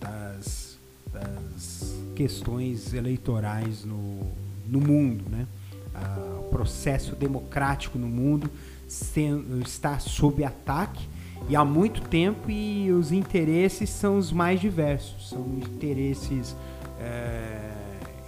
Das, 0.00 0.78
das 1.12 1.94
questões 2.14 2.92
eleitorais 2.92 3.84
no, 3.84 4.32
no 4.66 4.80
mundo, 4.80 5.24
né? 5.30 5.46
Ah, 5.94 6.40
o 6.40 6.50
processo 6.50 7.14
democrático 7.14 7.98
no 7.98 8.08
mundo 8.08 8.50
sendo, 8.86 9.60
está 9.60 9.98
sob 9.98 10.44
ataque 10.44 11.06
e 11.48 11.56
há 11.56 11.64
muito 11.64 12.00
tempo 12.02 12.50
e 12.50 12.90
os 12.90 13.12
interesses 13.12 13.90
são 13.90 14.18
os 14.18 14.32
mais 14.32 14.60
diversos, 14.60 15.30
são 15.30 15.44
interesses 15.58 16.56
é, 17.00 17.72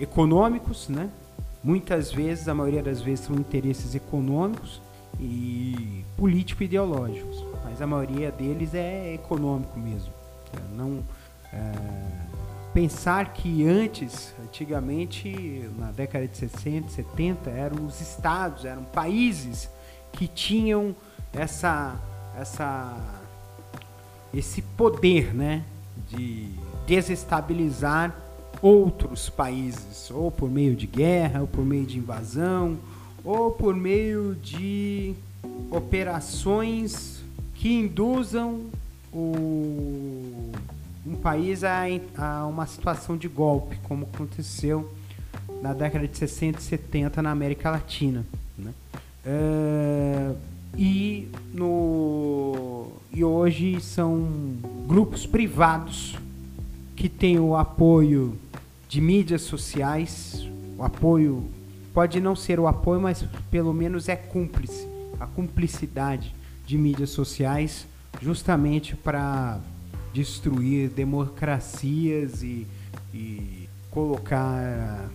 econômicos, 0.01 0.89
né? 0.89 1.11
Muitas 1.63 2.13
vezes, 2.13 2.49
a 2.49 2.55
maioria 2.55 2.83
das 2.83 3.01
vezes, 3.01 3.27
são 3.27 3.37
interesses 3.37 3.95
econômicos 3.95 4.81
e 5.19 6.05
político-ideológicos, 6.17 7.45
mas 7.65 7.83
a 7.83 7.87
maioria 7.87 8.31
deles 8.31 8.75
é 8.75 9.15
econômico 9.15 9.79
mesmo. 9.79 10.13
Não 10.75 11.03
é, 11.53 11.73
pensar 12.73 13.33
que 13.33 13.67
antes, 13.67 14.35
antigamente, 14.41 15.69
na 15.77 15.91
década 15.91 16.27
de 16.29 16.37
60, 16.37 16.89
70, 16.91 17.51
eram 17.51 17.87
os 17.87 18.01
estados, 18.01 18.65
eram 18.65 18.85
países 18.85 19.69
que 20.13 20.29
tinham 20.29 20.95
essa, 21.33 21.97
essa, 22.39 22.97
esse 24.33 24.63
poder, 24.63 25.35
né, 25.35 25.65
de 26.09 26.49
desestabilizar 26.87 28.15
outros 28.61 29.29
países, 29.29 30.11
ou 30.11 30.31
por 30.31 30.51
meio 30.51 30.75
de 30.75 30.87
guerra, 30.87 31.41
ou 31.41 31.47
por 31.47 31.65
meio 31.65 31.87
de 31.87 31.99
invasão, 31.99 32.77
ou 33.25 33.51
por 33.51 33.75
meio 33.75 34.35
de 34.35 35.15
operações 35.71 37.23
que 37.55 37.73
induzam 37.73 38.63
o 39.13 40.53
um 41.07 41.17
país 41.17 41.65
a, 41.65 41.85
a 42.17 42.47
uma 42.47 42.67
situação 42.67 43.17
de 43.17 43.29
golpe, 43.29 43.77
como 43.85 44.07
aconteceu 44.13 44.93
na 45.63 45.73
década 45.73 46.07
de 46.07 46.17
60 46.17 46.59
e 46.59 46.63
70 46.63 47.23
na 47.23 47.31
América 47.31 47.71
Latina. 47.71 48.25
Né? 48.57 48.73
É, 49.25 50.33
e, 50.77 51.29
no, 51.53 52.89
e 53.13 53.25
hoje 53.25 53.81
são 53.81 54.29
grupos 54.87 55.27
privados 55.27 56.17
que 56.95 57.09
têm 57.09 57.39
o 57.39 57.57
apoio 57.57 58.37
de 58.89 59.01
mídias 59.01 59.43
sociais, 59.43 60.49
o 60.79 60.83
apoio 60.83 61.49
pode 61.93 62.21
não 62.21 62.35
ser 62.35 62.59
o 62.59 62.67
apoio, 62.67 63.01
mas 63.01 63.25
pelo 63.51 63.75
menos 63.75 64.09
é 64.09 64.17
cúmplice, 64.17 64.89
a 65.21 65.27
cumplicidade 65.27 66.35
de 66.67 66.79
mídias 66.79 67.11
sociais, 67.11 67.87
justamente 68.23 68.97
para 68.97 69.61
destruir 70.13 70.89
democracias 70.89 72.43
e, 72.43 72.67
e 73.13 73.69
colocar 73.91 75.11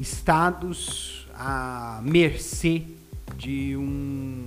estados 0.00 1.28
à 1.34 2.00
mercê 2.02 2.82
de 3.36 3.76
um, 3.76 4.44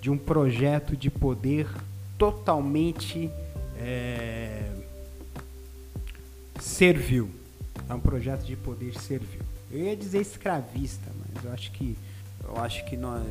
de 0.00 0.10
um 0.10 0.18
projeto 0.18 0.96
de 0.96 1.10
poder 1.10 1.68
totalmente 2.18 3.30
é, 3.76 4.68
servil. 6.58 7.39
É 7.88 7.94
um 7.94 8.00
projeto 8.00 8.44
de 8.44 8.56
poder 8.56 8.94
servil. 8.98 9.40
Eu 9.70 9.84
ia 9.84 9.96
dizer 9.96 10.20
escravista, 10.20 11.10
mas 11.18 11.44
eu 11.44 11.52
acho 11.52 11.72
que 11.72 11.96
eu 12.42 12.56
acho 12.56 12.84
que 12.86 12.96
nós, 12.96 13.22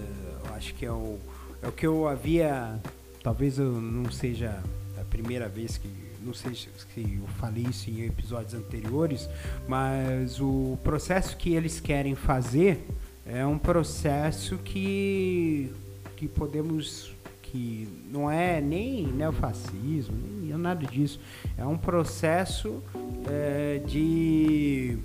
eu 0.46 0.54
acho 0.54 0.74
que 0.76 0.86
é 0.86 0.92
o, 0.92 1.18
é 1.62 1.68
o 1.68 1.72
que 1.72 1.86
eu 1.86 2.08
havia, 2.08 2.80
talvez 3.24 3.58
eu 3.58 3.72
não 3.82 4.12
seja 4.12 4.62
primeira 5.10 5.50
vez 5.50 5.78
que 5.78 5.90
não 6.22 6.34
sei 6.34 6.54
se 6.54 6.68
eu 6.98 7.28
falei 7.40 7.66
isso 7.70 7.90
em 7.90 8.06
episódios 8.06 8.54
anteriores, 8.54 9.30
mas 9.68 10.40
o 10.40 10.78
processo 10.84 11.36
que 11.38 11.54
eles 11.54 11.80
querem 11.80 12.14
fazer 12.14 12.86
é 13.26 13.46
um 13.46 13.58
processo 13.58 14.58
que 14.58 15.72
que 16.16 16.28
podemos 16.28 17.14
que 17.52 17.88
não 18.12 18.30
é 18.30 18.62
nem 18.62 19.08
neofascismo, 19.08 20.16
nem 20.42 20.58
nada 20.58 20.86
disso. 20.86 21.20
É 21.58 21.66
um 21.66 21.78
processo 21.78 22.82
é, 23.28 23.82
de 23.86 24.98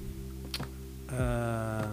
uh, 1.10 1.90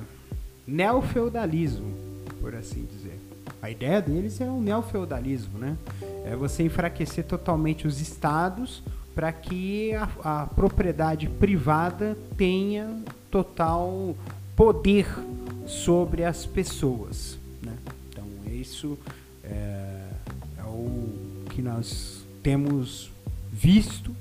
neofeudalismo, 0.68 1.94
por 2.40 2.54
assim 2.56 2.86
dizer. 2.86 3.20
A 3.62 3.70
ideia 3.70 4.02
deles 4.02 4.42
é 4.42 4.50
o 4.50 4.60
neofeudalismo, 4.60 5.58
né? 5.58 5.78
É 6.26 6.36
você 6.36 6.64
enfraquecer 6.64 7.26
totalmente 7.26 7.88
os 7.88 8.02
estados 8.02 8.84
para 9.14 9.32
que 9.32 9.94
a, 9.94 10.10
a, 10.24 10.48
propriedade 10.48 11.28
privada 11.28 12.18
tenha 12.38 13.04
total 13.30 14.16
poder 14.56 15.08
sobre 15.68 16.24
as 16.24 16.46
pessoas. 16.46 17.38
Né? 17.62 17.74
Então, 18.10 18.26
isso 18.52 18.98
é, 19.44 20.11
o 20.72 21.46
que 21.50 21.62
nós 21.62 22.24
temos 22.42 23.12
visto, 23.52 24.16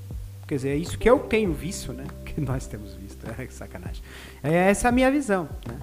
quer 0.47 0.57
dizer, 0.57 0.69
é 0.71 0.77
isso 0.77 0.99
que 0.99 1.09
eu 1.09 1.19
tenho 1.19 1.53
visto, 1.53 1.93
né? 1.93 2.07
que 2.25 2.41
nós 2.41 2.67
temos 2.67 2.95
visto, 2.95 3.19
é 3.27 3.47
sacanagem. 3.49 4.03
É 4.43 4.53
essa 4.53 4.89
a 4.89 4.93
minha 4.93 5.11
visão. 5.11 5.49
Né? 5.67 5.79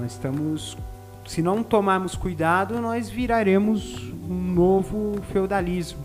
Nós 0.00 0.12
estamos 0.12 0.76
se 1.28 1.42
não 1.42 1.62
tomarmos 1.62 2.16
cuidado, 2.16 2.80
nós 2.80 3.10
viraremos 3.10 4.10
um 4.28 4.52
novo 4.54 5.20
feudalismo, 5.30 6.02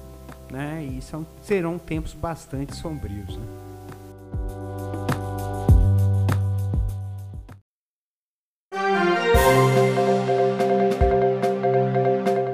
né? 0.51 0.83
E 0.83 1.01
são, 1.01 1.25
serão 1.41 1.79
tempos 1.79 2.13
bastante 2.13 2.75
sombrios, 2.75 3.37
né? 3.37 3.62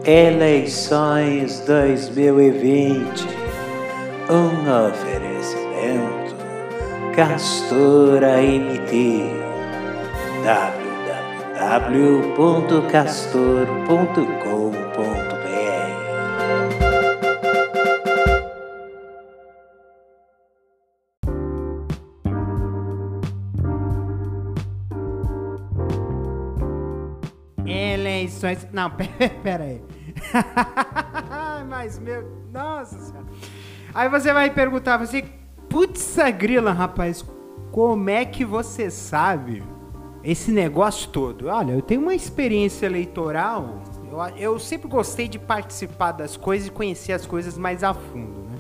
Eleições 0.10 1.60
2020 1.68 3.28
Um 4.28 4.88
oferecimento 4.88 6.36
Castora 7.16 8.42
MT 8.42 9.30
www.castor.com.br 10.44 10.90
Eleições. 27.68 28.68
Não, 28.74 28.90
pera, 29.44 29.66
aí. 29.66 29.99
Mas, 31.68 32.00
meu. 32.00 32.30
Nossa 32.52 33.00
senhora. 33.00 33.26
Aí 33.94 34.10
você 34.10 34.34
vai 34.34 34.50
perguntar, 34.50 34.98
você. 34.98 35.24
Putz, 35.70 36.18
grila, 36.38 36.72
rapaz. 36.72 37.24
Como 37.72 38.10
é 38.10 38.26
que 38.26 38.44
você 38.44 38.90
sabe 38.90 39.64
esse 40.24 40.52
negócio 40.52 41.10
todo. 41.10 41.48
Olha, 41.48 41.74
eu 41.74 41.82
tenho 41.82 42.02
uma 42.02 42.14
experiência 42.14 42.86
eleitoral. 42.86 43.82
Eu, 44.12 44.20
eu 44.38 44.60
sempre 44.60 44.88
gostei 44.88 45.28
de 45.28 45.40
participar 45.40 46.12
das 46.12 46.36
coisas 46.36 46.68
e 46.68 46.72
conhecer 46.72 47.14
as 47.14 47.26
coisas 47.26 47.58
mais 47.58 47.84
a 47.84 47.94
fundo, 47.94 48.42
né? 48.42 48.58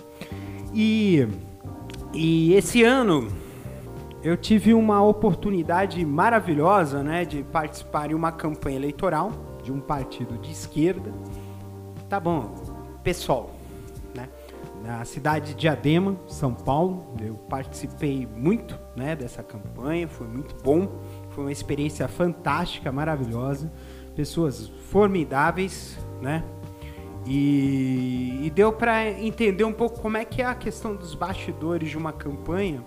E, 0.73 1.27
e 2.13 2.53
esse 2.53 2.83
ano 2.83 3.27
eu 4.23 4.37
tive 4.37 4.73
uma 4.73 5.01
oportunidade 5.01 6.03
maravilhosa, 6.05 7.01
né, 7.01 7.23
de 7.23 7.41
participar 7.43 8.11
em 8.11 8.13
uma 8.13 8.31
campanha 8.31 8.75
eleitoral 8.75 9.31
de 9.63 9.71
um 9.71 9.79
partido 9.79 10.37
de 10.37 10.51
esquerda. 10.51 11.11
Tá 12.09 12.19
bom, 12.19 12.55
pessoal, 13.03 13.51
né? 14.15 14.27
Na 14.83 15.05
cidade 15.05 15.53
de 15.53 15.59
Diadema, 15.61 16.17
São 16.27 16.53
Paulo, 16.53 17.13
eu 17.21 17.35
participei 17.35 18.25
muito, 18.25 18.77
né, 18.95 19.15
dessa 19.15 19.43
campanha, 19.43 20.07
foi 20.07 20.27
muito 20.27 20.55
bom 20.63 20.89
foi 21.39 21.45
uma 21.45 21.51
experiência 21.53 22.05
fantástica, 22.09 22.91
maravilhosa. 22.91 23.71
Pessoas 24.13 24.67
formidáveis, 24.91 25.97
né? 26.21 26.43
E, 27.25 28.41
e 28.43 28.49
deu 28.49 28.73
para 28.73 29.09
entender 29.09 29.63
um 29.63 29.71
pouco 29.71 30.01
como 30.01 30.17
é 30.17 30.25
que 30.25 30.41
é 30.41 30.45
a 30.45 30.53
questão 30.53 30.95
dos 30.95 31.15
bastidores 31.15 31.89
de 31.89 31.97
uma 31.97 32.11
campanha 32.11 32.83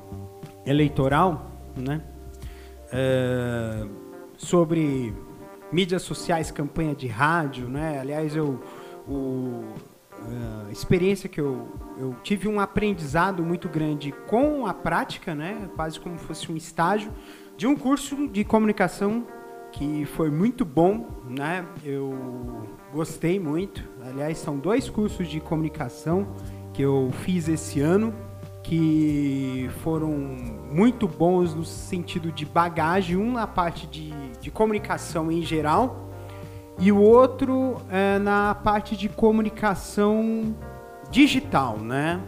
eleitoral, 0.66 1.50
né? 1.74 2.02
É, 2.92 3.86
sobre 4.36 5.14
mídias 5.72 6.02
sociais, 6.02 6.50
campanha 6.50 6.94
de 6.94 7.06
rádio, 7.06 7.68
né? 7.70 8.00
Aliás, 8.00 8.36
eu 8.36 8.60
o, 9.08 9.74
a 10.66 10.70
experiência 10.70 11.28
que 11.28 11.40
eu, 11.40 11.68
eu 11.98 12.14
tive 12.22 12.48
um 12.48 12.60
aprendizado 12.60 13.42
muito 13.42 13.68
grande 13.68 14.12
com 14.26 14.66
a 14.66 14.74
prática, 14.74 15.34
né? 15.34 15.68
Quase 15.74 15.98
como 15.98 16.18
fosse 16.18 16.50
um 16.50 16.56
estágio 16.56 17.12
de 17.56 17.66
um 17.66 17.76
curso 17.76 18.28
de 18.28 18.44
comunicação 18.44 19.26
que 19.72 20.04
foi 20.04 20.30
muito 20.30 20.64
bom, 20.64 21.08
né? 21.28 21.66
Eu 21.84 22.68
gostei 22.92 23.40
muito. 23.40 23.82
Aliás, 24.02 24.38
são 24.38 24.58
dois 24.58 24.88
cursos 24.88 25.28
de 25.28 25.40
comunicação 25.40 26.28
que 26.72 26.82
eu 26.82 27.10
fiz 27.24 27.48
esse 27.48 27.80
ano 27.80 28.14
que 28.62 29.68
foram 29.82 30.10
muito 30.70 31.08
bons 31.08 31.52
no 31.52 31.64
sentido 31.64 32.30
de 32.30 32.46
bagagem, 32.46 33.16
um 33.16 33.32
na 33.32 33.46
parte 33.46 33.88
de, 33.88 34.12
de 34.40 34.50
comunicação 34.50 35.32
em 35.32 35.42
geral 35.42 36.11
e 36.78 36.90
o 36.90 36.98
outro 36.98 37.76
é 37.90 38.18
na 38.18 38.54
parte 38.54 38.96
de 38.96 39.08
comunicação 39.08 40.54
digital, 41.10 41.78
né? 41.78 42.20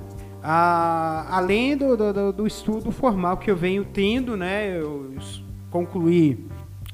Ah, 0.43 1.27
além 1.31 1.77
do, 1.77 1.97
do, 1.97 2.33
do, 2.33 2.47
estudo 2.47 2.93
formal 2.93 3.39
que 3.39 3.51
eu 3.51 3.57
venho 3.57 3.85
tendo, 3.85 4.37
né? 4.37 4.79
Eu 4.79 5.17
concluí 5.71 6.47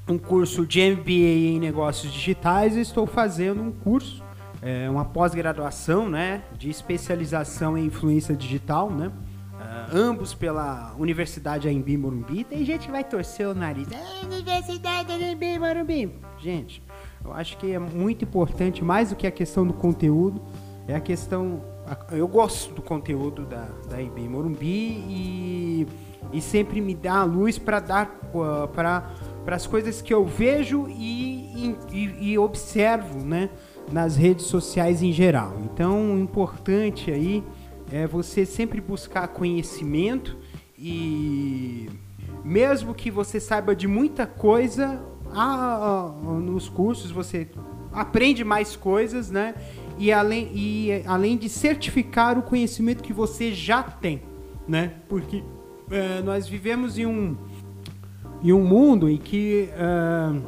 um 0.09 0.17
curso 0.17 0.65
de 0.65 0.81
MBA 0.93 1.55
em 1.55 1.59
negócios 1.59 2.13
digitais 2.13 2.77
e 2.77 2.81
estou 2.81 3.07
fazendo 3.07 3.61
um 3.61 3.73
curso, 3.73 4.23
é, 4.63 4.89
uma 4.89 5.05
pós-graduação, 5.05 6.09
né? 6.09 6.43
De 6.57 6.71
especialização 6.71 7.77
em 7.77 7.87
influência 7.87 8.37
digital, 8.37 8.89
né? 8.89 9.09
Uh, 9.09 9.97
ambos 9.97 10.33
pela 10.33 10.95
Universidade 10.97 11.69
Aimbi 11.69 11.97
Morumbi. 11.97 12.45
Tem 12.45 12.65
gente 12.65 12.87
que 12.87 12.93
vai 12.93 13.05
torcer 13.05 13.47
o 13.47 13.55
nariz. 13.55 13.89
É, 13.91 14.25
Universidade 14.25 15.13
Aimbi 15.13 15.59
Morumbi. 15.59 16.11
Gente, 16.39 16.83
eu 17.25 17.33
acho 17.33 17.57
que 17.59 17.73
é 17.73 17.79
muito 17.79 18.25
importante, 18.25 18.83
mais 18.83 19.11
do 19.11 19.17
que 19.17 19.27
a 19.27 19.31
questão 19.31 19.67
do 19.67 19.73
conteúdo, 19.73 20.41
é 20.89 20.95
a 20.95 21.01
questão. 21.01 21.61
Eu 22.11 22.29
gosto 22.29 22.73
do 22.75 22.83
conteúdo 22.83 23.45
da, 23.45 23.69
da 23.89 23.97
Aimbi 23.97 24.29
Morumbi 24.29 25.05
e, 25.09 25.87
e 26.33 26.41
sempre 26.41 26.81
me 26.81 26.95
dá 26.95 27.17
a 27.21 27.25
luz 27.25 27.59
para 27.59 27.81
dar 27.81 28.21
para 28.75 29.57
as 29.57 29.67
coisas 29.67 30.01
que 30.01 30.15
eu 30.15 30.25
vejo 30.25 30.87
e, 30.89 31.77
e, 31.91 32.31
e 32.33 32.39
observo 32.39 33.19
né, 33.19 33.51
nas 33.91 34.17
redes 34.17 34.47
sociais 34.47 35.03
em 35.03 35.13
geral. 35.13 35.57
Então, 35.65 36.15
o 36.15 36.19
importante 36.19 37.11
aí 37.11 37.43
é 37.93 38.07
você 38.07 38.47
sempre 38.47 38.81
buscar 38.81 39.27
conhecimento 39.29 40.37
e 40.79 41.91
mesmo 42.45 42.95
que 42.95 43.11
você 43.11 43.41
saiba 43.41 43.75
de 43.75 43.89
muita 43.89 44.27
coisa, 44.27 45.01
ah, 45.35 46.12
nos 46.25 46.69
cursos 46.69 47.11
você 47.11 47.49
aprende 47.93 48.45
mais 48.45 48.77
coisas, 48.77 49.31
né? 49.31 49.55
E 49.99 50.12
além, 50.12 50.51
e 50.55 51.03
além 51.07 51.37
de 51.37 51.49
certificar 51.49 52.38
o 52.38 52.43
conhecimento 52.43 53.03
que 53.03 53.12
você 53.12 53.53
já 53.53 53.83
tem, 53.83 54.23
né? 54.66 54.95
Porque 55.09 55.43
é, 55.90 56.23
nós 56.23 56.49
vivemos 56.49 56.99
em 56.99 57.07
um, 57.07 57.37
em 58.43 58.53
um 58.53 58.62
mundo 58.64 59.09
em 59.09 59.19
que, 59.19 59.69
é, 59.73 60.40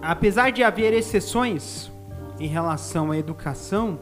apesar 0.00 0.50
de 0.50 0.62
haver 0.62 0.92
exceções 0.92 1.90
em 2.40 2.46
relação 2.46 3.10
à 3.10 3.18
educação, 3.18 3.98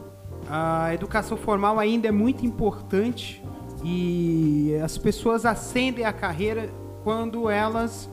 a 0.49 0.93
educação 0.93 1.35
formal 1.35 1.79
ainda 1.79 2.07
é 2.07 2.11
muito 2.11 2.45
importante 2.45 3.43
e 3.83 4.75
as 4.83 4.97
pessoas 4.97 5.45
ascendem 5.45 6.05
a 6.05 6.13
carreira 6.13 6.69
quando 7.03 7.49
elas 7.49 8.09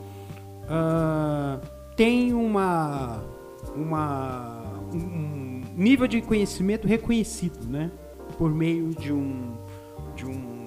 uh, 0.65 1.61
têm 1.97 2.33
uma, 2.33 3.23
uma, 3.75 4.81
um 4.93 5.63
nível 5.75 6.07
de 6.07 6.21
conhecimento 6.21 6.87
reconhecido, 6.87 7.67
né? 7.67 7.91
Por 8.39 8.53
meio 8.53 8.91
de 8.95 9.13
um, 9.13 9.55
de 10.17 10.27
um 10.27 10.63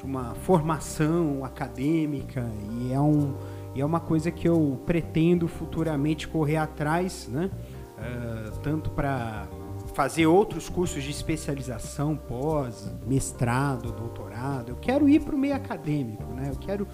de 0.00 0.06
uma 0.06 0.34
formação 0.34 1.44
acadêmica 1.44 2.50
e 2.72 2.90
é 2.92 2.98
um 2.98 3.34
e 3.74 3.80
é 3.80 3.84
uma 3.84 4.00
coisa 4.00 4.32
que 4.32 4.48
eu 4.48 4.80
pretendo 4.84 5.46
futuramente 5.46 6.26
correr 6.26 6.56
atrás, 6.56 7.28
né? 7.28 7.50
Uh, 7.98 8.58
tanto 8.60 8.90
para 8.90 9.46
fazer 9.94 10.26
outros 10.26 10.68
cursos 10.68 11.02
de 11.02 11.10
especialização, 11.10 12.16
pós, 12.16 12.90
mestrado, 13.06 13.92
doutorado. 13.92 14.70
Eu 14.70 14.76
quero 14.76 15.08
ir 15.08 15.20
para 15.20 15.34
o 15.34 15.38
meio 15.38 15.54
acadêmico, 15.54 16.24
né? 16.32 16.50
Eu 16.50 16.56
quero 16.56 16.86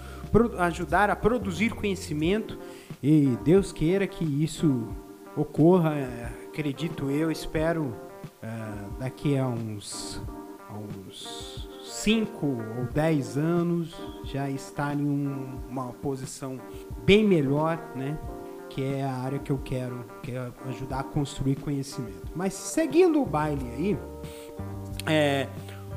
ajudar 0.59 1.11
a 1.11 1.17
produzir 1.17 1.71
conhecimento 1.71 2.59
e 3.03 3.37
Deus 3.45 3.73
queira 3.73 4.07
que 4.07 4.25
isso 4.25 4.89
ocorra. 5.37 5.95
É, 5.95 6.33
acredito 6.49 7.11
eu, 7.11 7.31
espero 7.31 7.95
é, 8.43 8.49
daqui 8.99 9.37
a 9.37 9.47
uns, 9.47 10.23
a 10.69 10.75
uns 10.75 11.69
5 11.85 12.47
ou 12.47 12.87
10 12.93 13.37
anos 13.37 13.95
já 14.25 14.51
estar 14.51 14.95
em 14.95 15.07
um, 15.07 15.61
uma 15.69 15.93
posição 15.93 16.61
bem 17.05 17.25
melhor, 17.25 17.79
né? 17.95 18.19
Que 18.69 18.83
é 18.83 19.05
a 19.05 19.15
área 19.15 19.39
que 19.39 19.51
eu 19.51 19.59
quero, 19.59 20.05
que 20.23 20.33
é 20.33 20.51
ajudar 20.69 21.01
a 21.01 21.05
construir 21.05 21.57
conhecimento. 21.57 22.31
Mas 22.35 22.55
seguindo 22.55 23.21
o 23.21 23.27
baile 23.27 23.71
aí, 23.77 23.99
é, 25.07 25.49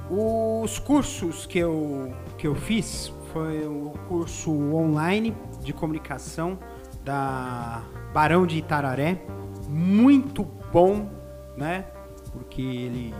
os 0.10 0.79
cursos 0.79 1.45
que 1.45 1.60
eu, 1.60 2.13
que 2.38 2.47
eu 2.47 2.55
fiz 2.55 3.13
foi 3.32 3.67
o 3.67 3.91
curso 4.08 4.51
online 4.51 5.36
de 5.63 5.73
comunicação 5.73 6.58
da 7.03 7.84
Barão 8.13 8.45
de 8.45 8.58
Itararé, 8.58 9.21
muito 9.67 10.43
bom, 10.71 11.10
né? 11.55 11.86
Porque 12.32 12.62
ele, 12.62 13.13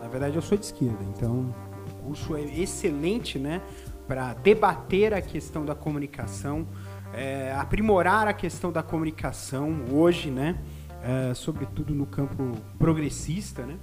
na 0.00 0.08
verdade, 0.08 0.36
eu 0.36 0.42
sou 0.42 0.58
de 0.58 0.66
esquerda, 0.66 1.02
então 1.04 1.54
o 2.00 2.04
curso 2.04 2.36
é 2.36 2.42
excelente, 2.42 3.38
né? 3.38 3.62
Para 4.06 4.34
debater 4.34 5.14
a 5.14 5.22
questão 5.22 5.64
da 5.64 5.74
comunicação 5.74 6.66
é, 7.12 7.54
aprimorar 7.56 8.28
a 8.28 8.32
questão 8.32 8.70
da 8.70 8.82
comunicação 8.82 9.84
hoje, 9.90 10.30
né? 10.30 10.58
É, 11.02 11.34
sobretudo 11.34 11.94
no 11.94 12.06
campo 12.06 12.52
progressista, 12.78 13.64
né? 13.64 13.76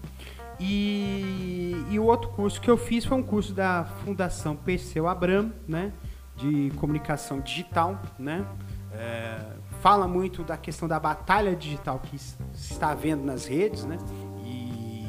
E, 0.59 1.75
e, 1.89 1.99
o 1.99 2.03
outro 2.05 2.29
curso 2.29 2.61
que 2.61 2.69
eu 2.69 2.77
fiz 2.77 3.05
foi 3.05 3.17
um 3.17 3.23
curso 3.23 3.53
da 3.53 3.85
Fundação 4.03 4.55
Perseu 4.55 5.07
Abram, 5.07 5.51
né? 5.67 5.91
De 6.35 6.71
comunicação 6.77 7.39
digital, 7.39 8.01
né? 8.19 8.45
É, 8.93 9.39
fala 9.81 10.07
muito 10.07 10.43
da 10.43 10.55
questão 10.55 10.87
da 10.87 10.99
batalha 10.99 11.55
digital 11.55 11.99
que 11.99 12.17
se 12.17 12.37
está 12.53 12.93
vendo 12.93 13.23
nas 13.23 13.45
redes, 13.45 13.83
né? 13.85 13.97
E, 14.45 15.07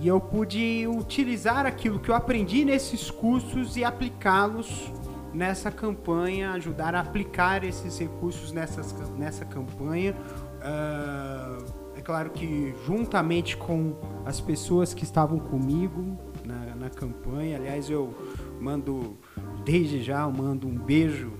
e 0.00 0.06
eu 0.08 0.20
pude 0.20 0.86
utilizar 0.86 1.66
aquilo 1.66 1.98
que 1.98 2.10
eu 2.10 2.14
aprendi 2.14 2.64
nesses 2.64 3.10
cursos 3.10 3.76
e 3.76 3.84
aplicá-los 3.84 4.92
nessa 5.34 5.70
campanha, 5.70 6.52
ajudar 6.52 6.94
a 6.94 7.00
aplicar 7.00 7.64
esses 7.64 7.98
recursos 7.98 8.52
nessas, 8.52 8.92
nessa 9.16 9.44
campanha. 9.44 10.14
Uh, 10.60 11.84
é 11.96 12.00
claro 12.00 12.30
que 12.30 12.74
juntamente 12.86 13.56
com 13.56 13.96
as 14.24 14.40
pessoas 14.40 14.94
que 14.94 15.04
estavam 15.04 15.38
comigo 15.38 16.16
na, 16.44 16.74
na 16.76 16.90
campanha, 16.90 17.56
aliás, 17.56 17.90
eu 17.90 18.14
mando, 18.60 19.18
desde 19.64 20.02
já, 20.02 20.22
eu 20.22 20.32
mando 20.32 20.66
um 20.66 20.78
beijo 20.78 21.32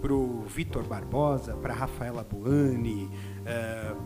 pro 0.00 0.42
Vitor 0.42 0.82
Barbosa, 0.84 1.54
para 1.54 1.72
Rafaela 1.72 2.22
Buani, 2.22 3.08
uh, 3.40 4.02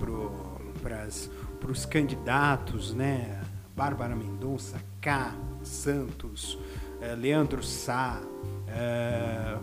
para 0.80 1.70
os 1.70 1.84
candidatos, 1.84 2.94
né? 2.94 3.42
Bárbara 3.74 4.16
Mendonça, 4.16 4.76
K, 5.00 5.34
Santos, 5.62 6.58
uh, 7.00 7.16
Leandro 7.16 7.62
Sá, 7.62 8.20
é, 8.68 9.56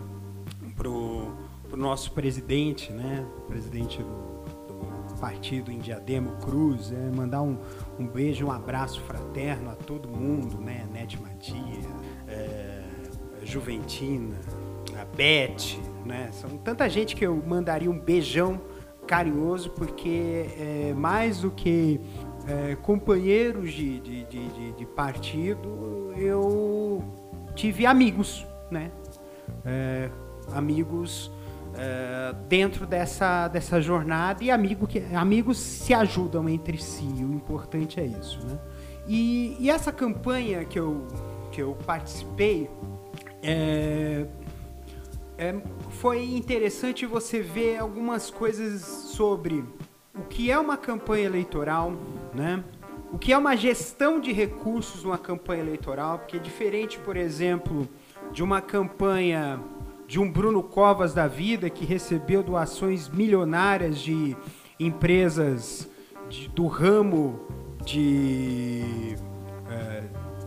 pro, 0.76 1.32
pro 1.68 1.76
nosso 1.76 2.12
presidente, 2.12 2.92
né? 2.92 3.24
Presidente 3.48 3.98
do, 3.98 4.36
do 5.08 5.20
partido 5.20 5.70
em 5.70 5.80
Cruz, 6.40 6.92
é, 6.92 7.10
mandar 7.14 7.42
um, 7.42 7.58
um 7.98 8.06
beijo, 8.06 8.46
um 8.46 8.52
abraço 8.52 9.00
fraterno 9.02 9.70
a 9.70 9.74
todo 9.74 10.08
mundo, 10.08 10.58
né? 10.58 10.86
Nete 10.92 11.20
Matia, 11.20 11.88
é, 12.28 12.82
Juventina, 13.42 14.36
a 15.00 15.04
Beth, 15.16 15.78
né? 16.04 16.30
São 16.32 16.58
tanta 16.58 16.88
gente 16.88 17.14
que 17.14 17.24
eu 17.24 17.36
mandaria 17.36 17.90
um 17.90 17.98
beijão 17.98 18.60
carinhoso, 19.06 19.70
porque 19.70 20.46
é, 20.58 20.94
mais 20.94 21.40
do 21.40 21.50
que 21.50 22.00
é, 22.46 22.76
companheiros 22.76 23.72
de, 23.72 24.00
de, 24.00 24.24
de, 24.24 24.72
de, 24.72 24.86
partido, 24.86 26.12
eu 26.16 27.02
tive 27.56 27.86
amigos, 27.86 28.46
né? 28.70 28.92
É, 29.64 30.10
amigos 30.52 31.30
é, 31.74 32.34
dentro 32.48 32.86
dessa, 32.86 33.48
dessa 33.48 33.80
jornada 33.80 34.44
e 34.44 34.50
amigo 34.50 34.86
que, 34.86 35.02
amigos 35.14 35.58
se 35.58 35.92
ajudam 35.92 36.48
entre 36.48 36.78
si. 36.78 37.04
O 37.04 37.32
importante 37.32 37.98
é 37.98 38.06
isso, 38.06 38.38
né? 38.46 38.58
E, 39.08 39.56
e 39.58 39.70
essa 39.70 39.90
campanha 39.90 40.64
que 40.64 40.78
eu, 40.78 41.06
que 41.50 41.62
eu 41.62 41.76
participei, 41.86 42.68
é, 43.42 44.26
é, 45.38 45.54
foi 45.90 46.24
interessante 46.34 47.06
você 47.06 47.40
ver 47.40 47.78
algumas 47.78 48.30
coisas 48.30 48.82
sobre 48.82 49.64
o 50.14 50.22
que 50.22 50.50
é 50.50 50.58
uma 50.58 50.76
campanha 50.76 51.26
eleitoral, 51.26 51.92
né? 52.34 52.62
O 53.12 53.18
que 53.18 53.32
é 53.32 53.38
uma 53.38 53.56
gestão 53.56 54.20
de 54.20 54.32
recursos 54.32 55.04
numa 55.04 55.18
campanha 55.18 55.62
eleitoral, 55.62 56.18
porque 56.18 56.36
é 56.36 56.40
diferente, 56.40 56.98
por 56.98 57.16
exemplo, 57.16 57.88
de 58.32 58.42
uma 58.42 58.60
campanha 58.60 59.60
de 60.06 60.20
um 60.20 60.30
Bruno 60.30 60.62
Covas 60.62 61.14
da 61.14 61.26
vida 61.26 61.70
que 61.70 61.84
recebeu 61.84 62.42
doações 62.42 63.08
milionárias 63.08 63.98
de 63.98 64.36
empresas 64.78 65.88
de, 66.28 66.48
do 66.48 66.66
ramo 66.66 67.40
de, 67.84 69.16
é, 69.70 70.02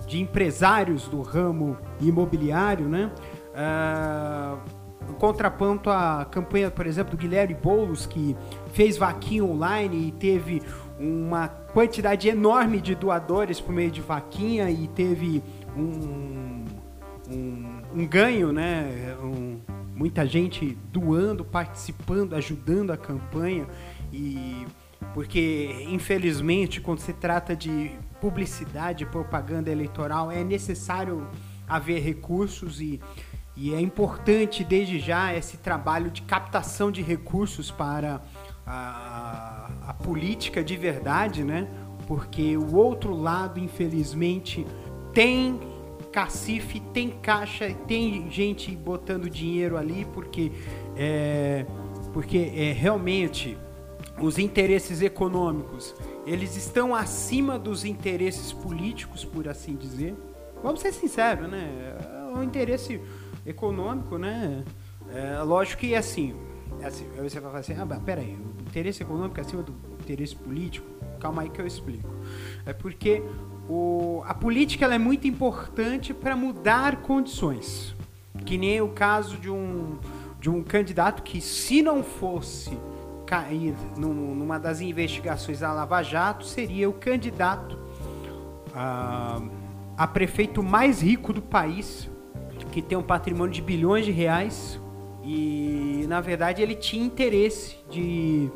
de 0.06 0.22
empresários 0.22 1.08
do 1.08 1.22
ramo 1.22 1.78
imobiliário, 2.02 2.88
né? 2.88 3.12
Uh, 3.50 4.80
contraponto 5.16 5.90
à 5.90 6.26
campanha, 6.30 6.70
por 6.70 6.86
exemplo, 6.86 7.12
do 7.12 7.18
Guilherme 7.18 7.54
Boulos, 7.54 8.06
que 8.06 8.36
fez 8.72 8.98
vaquinha 8.98 9.44
online 9.44 10.08
e 10.08 10.12
teve 10.12 10.62
uma 11.00 11.48
quantidade 11.48 12.28
enorme 12.28 12.82
de 12.82 12.94
doadores 12.94 13.62
por 13.62 13.74
meio 13.74 13.90
de 13.90 14.02
vaquinha 14.02 14.70
e 14.70 14.88
teve 14.90 15.42
um, 15.76 16.66
um, 17.30 17.82
um 17.94 18.08
ganho, 18.08 18.52
né? 18.52 19.16
Um, 19.24 19.60
muita 19.96 20.26
gente 20.28 20.78
doando, 20.92 21.46
participando, 21.46 22.34
ajudando 22.36 22.92
a 22.92 22.98
campanha 22.98 23.68
e 24.12 24.66
porque 25.14 25.86
infelizmente 25.90 26.82
quando 26.82 27.00
se 27.00 27.14
trata 27.14 27.56
de 27.56 27.92
publicidade, 28.20 29.06
propaganda 29.06 29.72
eleitoral, 29.72 30.30
é 30.30 30.44
necessário 30.44 31.28
haver 31.68 32.02
recursos 32.02 32.82
e 32.82 33.00
e 33.62 33.74
é 33.74 33.82
importante 33.82 34.64
desde 34.64 35.00
já 35.00 35.36
esse 35.36 35.58
trabalho 35.58 36.10
de 36.10 36.22
captação 36.22 36.90
de 36.90 37.02
recursos 37.02 37.70
para 37.70 38.22
a, 38.66 39.59
política 40.04 40.64
de 40.64 40.76
verdade, 40.76 41.44
né? 41.44 41.68
Porque 42.08 42.58
o 42.58 42.76
outro 42.76 43.16
lado, 43.16 43.60
infelizmente, 43.60 44.66
tem 45.14 45.60
cacife, 46.12 46.80
tem 46.80 47.10
caixa, 47.10 47.74
tem 47.88 48.30
gente 48.32 48.76
botando 48.76 49.30
dinheiro 49.30 49.78
ali, 49.78 50.06
porque 50.14 50.52
é, 50.96 51.66
porque 52.12 52.52
é, 52.56 52.72
realmente 52.72 53.58
os 54.20 54.40
interesses 54.40 55.02
econômicos 55.02 55.96
eles 56.26 56.56
estão 56.56 56.94
acima 56.94 57.58
dos 57.58 57.86
interesses 57.86 58.52
políticos, 58.52 59.24
por 59.24 59.48
assim 59.48 59.76
dizer. 59.76 60.16
Vamos 60.62 60.82
ser 60.82 60.94
sinceros, 60.94 61.50
né? 61.50 61.96
O 62.36 62.44
interesse 62.44 63.02
econômico, 63.46 64.18
né? 64.18 64.64
É, 65.12 65.42
lógico 65.42 65.82
que 65.82 65.96
assim, 65.96 66.36
assim, 66.84 67.08
aí 67.18 67.30
você 67.30 67.40
vai 67.40 67.50
falar 67.50 67.60
assim, 67.60 67.74
ah, 67.74 68.02
peraí, 68.04 68.36
o 68.36 68.62
interesse 68.62 69.02
econômico 69.02 69.40
é 69.40 69.42
acima 69.42 69.64
do 69.64 69.74
interesse 70.12 70.36
político? 70.36 70.88
Calma 71.20 71.44
aí 71.44 71.50
que 71.50 71.62
eu 71.62 71.68
explico. 71.68 72.10
É 72.66 72.74
porque 72.74 73.22
o, 73.70 74.24
a 74.26 74.34
política 74.34 74.88
é 74.88 74.98
muito 74.98 75.28
importante 75.28 76.14
para 76.14 76.36
mudar 76.36 77.02
condições. 77.02 77.96
Que 78.46 78.58
nem 78.58 78.82
o 78.82 78.90
caso 78.90 79.38
de 79.38 79.50
um, 79.50 79.98
de 80.40 80.50
um 80.50 80.64
candidato 80.64 81.22
que, 81.22 81.40
se 81.40 81.82
não 81.82 82.04
fosse 82.04 82.78
cair 83.26 83.76
num, 83.96 84.34
numa 84.34 84.58
das 84.58 84.82
investigações 84.82 85.60
da 85.60 85.72
Lava 85.72 86.02
Jato, 86.02 86.46
seria 86.46 86.90
o 86.90 86.94
candidato 86.94 87.78
a, 88.74 89.40
a 89.96 90.08
prefeito 90.08 90.64
mais 90.64 91.02
rico 91.02 91.32
do 91.32 91.42
país, 91.42 92.10
que 92.72 92.82
tem 92.82 92.98
um 92.98 93.04
patrimônio 93.04 93.54
de 93.54 93.62
bilhões 93.62 94.06
de 94.06 94.12
reais 94.12 94.80
e, 95.24 96.06
na 96.08 96.22
verdade, 96.22 96.62
ele 96.62 96.76
tinha 96.76 97.06
interesse 97.06 97.78
de 97.90 98.50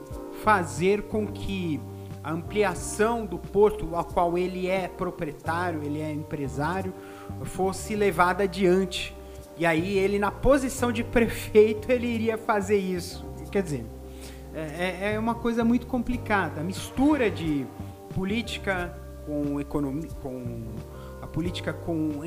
fazer 0.43 1.03
com 1.03 1.25
que 1.25 1.79
a 2.23 2.31
ampliação 2.31 3.25
do 3.25 3.37
porto, 3.37 3.95
ao 3.95 4.03
qual 4.03 4.37
ele 4.37 4.67
é 4.67 4.87
proprietário, 4.87 5.81
ele 5.83 6.01
é 6.01 6.11
empresário, 6.11 6.93
fosse 7.43 7.95
levada 7.95 8.43
adiante. 8.43 9.15
E 9.57 9.65
aí 9.65 9.97
ele, 9.97 10.19
na 10.19 10.31
posição 10.31 10.91
de 10.91 11.03
prefeito, 11.03 11.91
ele 11.91 12.07
iria 12.07 12.37
fazer 12.37 12.77
isso. 12.77 13.25
Quer 13.51 13.63
dizer, 13.63 13.85
é, 14.53 15.09
é, 15.09 15.13
é 15.13 15.19
uma 15.19 15.35
coisa 15.35 15.63
muito 15.63 15.87
complicada. 15.87 16.61
A 16.61 16.63
mistura 16.63 17.29
de 17.29 17.65
política 18.13 18.97
com 19.25 19.59
economia, 19.59 20.09
com 20.21 20.63
política 21.33 21.73
com 21.73 22.21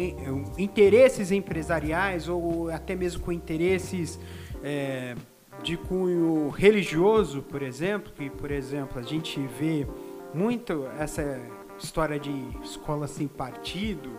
interesses 0.59 1.31
empresariais 1.31 2.29
ou 2.29 2.69
até 2.71 2.97
mesmo 2.97 3.23
com 3.23 3.31
interesses 3.31 4.19
é, 4.65 5.15
de 5.63 5.77
cunho 5.77 6.49
religioso, 6.51 7.43
por 7.43 7.63
exemplo, 7.63 8.13
que, 8.13 8.31
por 8.31 8.51
exemplo, 8.51 8.99
a 8.99 9.03
gente 9.03 9.41
vê 9.59 9.87
muito 10.33 10.87
essa 10.99 11.41
história 11.79 12.19
de 12.19 12.33
escola 12.63 13.07
sem 13.07 13.27
partido 13.27 14.11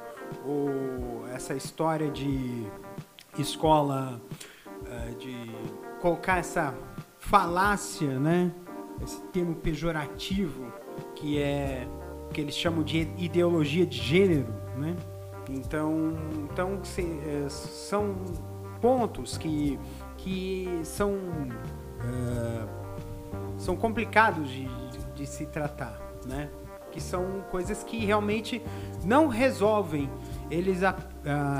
ou 0.46 1.28
essa 1.34 1.54
história 1.54 2.10
de 2.10 2.66
escola 3.38 4.22
uh, 4.82 5.16
de 5.16 5.52
colocar 6.02 6.38
essa 6.38 6.74
falácia, 7.20 8.20
né? 8.20 8.52
Esse 9.02 9.22
termo 9.28 9.56
pejorativo 9.56 10.72
que 11.16 11.40
é 11.40 11.88
que 12.34 12.42
eles 12.42 12.56
chamam 12.56 12.84
de 12.84 13.08
ideologia 13.18 13.86
de 13.86 13.98
gênero, 13.98 14.54
né? 14.76 14.96
Então, 15.50 16.14
então 16.44 16.82
é, 16.98 17.50
são 17.50 18.16
pontos 18.82 19.38
que, 19.38 19.80
que 20.28 20.82
são, 20.84 21.14
uh, 21.14 22.68
são 23.58 23.78
complicados 23.78 24.50
de, 24.50 24.68
de, 25.16 25.26
se 25.26 25.46
tratar, 25.46 25.98
né? 26.26 26.50
Que 26.92 27.00
são 27.00 27.46
coisas 27.50 27.82
que 27.82 28.04
realmente 28.06 28.62
não 29.06 29.28
resolvem 29.30 30.10
eles 30.52 30.84
a, 30.84 30.98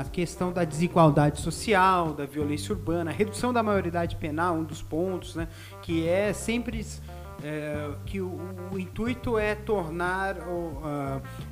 a, 0.00 0.04
questão 0.12 0.52
da 0.52 0.64
desigualdade 0.64 1.40
social, 1.40 2.12
da 2.12 2.26
violência 2.26 2.74
urbana, 2.74 3.10
a 3.10 3.14
redução 3.14 3.54
da 3.54 3.62
maioridade 3.62 4.16
penal, 4.16 4.56
um 4.56 4.64
dos 4.64 4.82
pontos, 4.82 5.34
né, 5.34 5.48
que 5.82 6.06
é 6.06 6.32
sempre 6.32 6.84
é, 7.42 7.90
que 8.04 8.20
o, 8.20 8.38
o, 8.72 8.78
intuito 8.78 9.38
é 9.38 9.54
tornar 9.54 10.36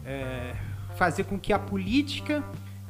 é, 0.04 0.54
fazer 0.96 1.24
com 1.24 1.38
que 1.38 1.52
a 1.52 1.58
política 1.58 2.42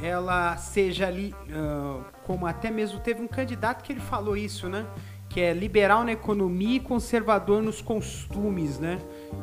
ela 0.02 0.56
seja 0.56 1.06
ali, 1.06 1.34
uh, 1.48 2.04
como 2.26 2.44
até 2.44 2.70
mesmo 2.70 2.98
teve 2.98 3.22
um 3.22 3.28
candidato 3.28 3.84
que 3.84 3.92
ele 3.92 4.00
falou 4.00 4.36
isso, 4.36 4.68
né? 4.68 4.84
Que 5.28 5.40
é 5.40 5.52
liberal 5.52 6.04
na 6.04 6.12
economia 6.12 6.76
e 6.76 6.80
conservador 6.80 7.62
nos 7.62 7.80
costumes, 7.80 8.80
né? 8.80 8.98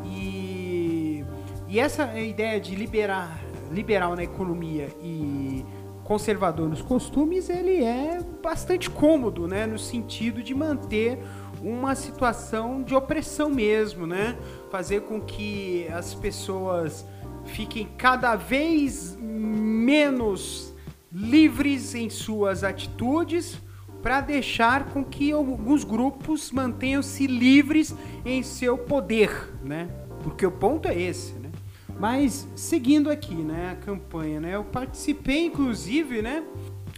E, 0.06 1.24
e 1.68 1.80
essa 1.80 2.20
ideia 2.20 2.60
de 2.60 2.76
liberar, 2.76 3.40
liberal 3.72 4.16
na 4.16 4.24
economia 4.24 4.90
e 5.02 5.66
conservador 6.04 6.68
nos 6.68 6.82
costumes, 6.82 7.50
ele 7.50 7.84
é 7.86 8.20
bastante 8.42 8.90
cômodo, 8.90 9.48
né? 9.48 9.66
No 9.66 9.80
sentido 9.80 10.44
de 10.44 10.54
manter 10.54 11.20
uma 11.62 11.96
situação 11.96 12.84
de 12.84 12.94
opressão 12.94 13.50
mesmo, 13.50 14.06
né? 14.06 14.38
Fazer 14.70 15.04
com 15.04 15.22
que 15.22 15.88
as 15.88 16.14
pessoas 16.14 17.06
fiquem 17.46 17.88
cada 17.98 18.36
vez 18.36 19.18
menos 19.22 20.73
livres 21.14 21.94
em 21.94 22.10
suas 22.10 22.64
atitudes 22.64 23.62
para 24.02 24.20
deixar 24.20 24.86
com 24.86 25.04
que 25.04 25.32
alguns 25.32 25.84
grupos 25.84 26.52
mantenham-se 26.52 27.28
livres 27.28 27.96
em 28.26 28.42
seu 28.42 28.78
poder, 28.78 29.54
né? 29.64 29.88
Porque 30.24 30.46
o 30.46 30.52
ponto 30.52 30.88
é 30.88 31.00
esse, 31.00 31.34
né? 31.34 31.52
Mas 32.00 32.48
seguindo 32.56 33.10
aqui, 33.10 33.36
né, 33.36 33.72
a 33.72 33.86
campanha, 33.86 34.40
né? 34.40 34.56
Eu 34.56 34.64
participei 34.64 35.46
inclusive, 35.46 36.22
né? 36.22 36.44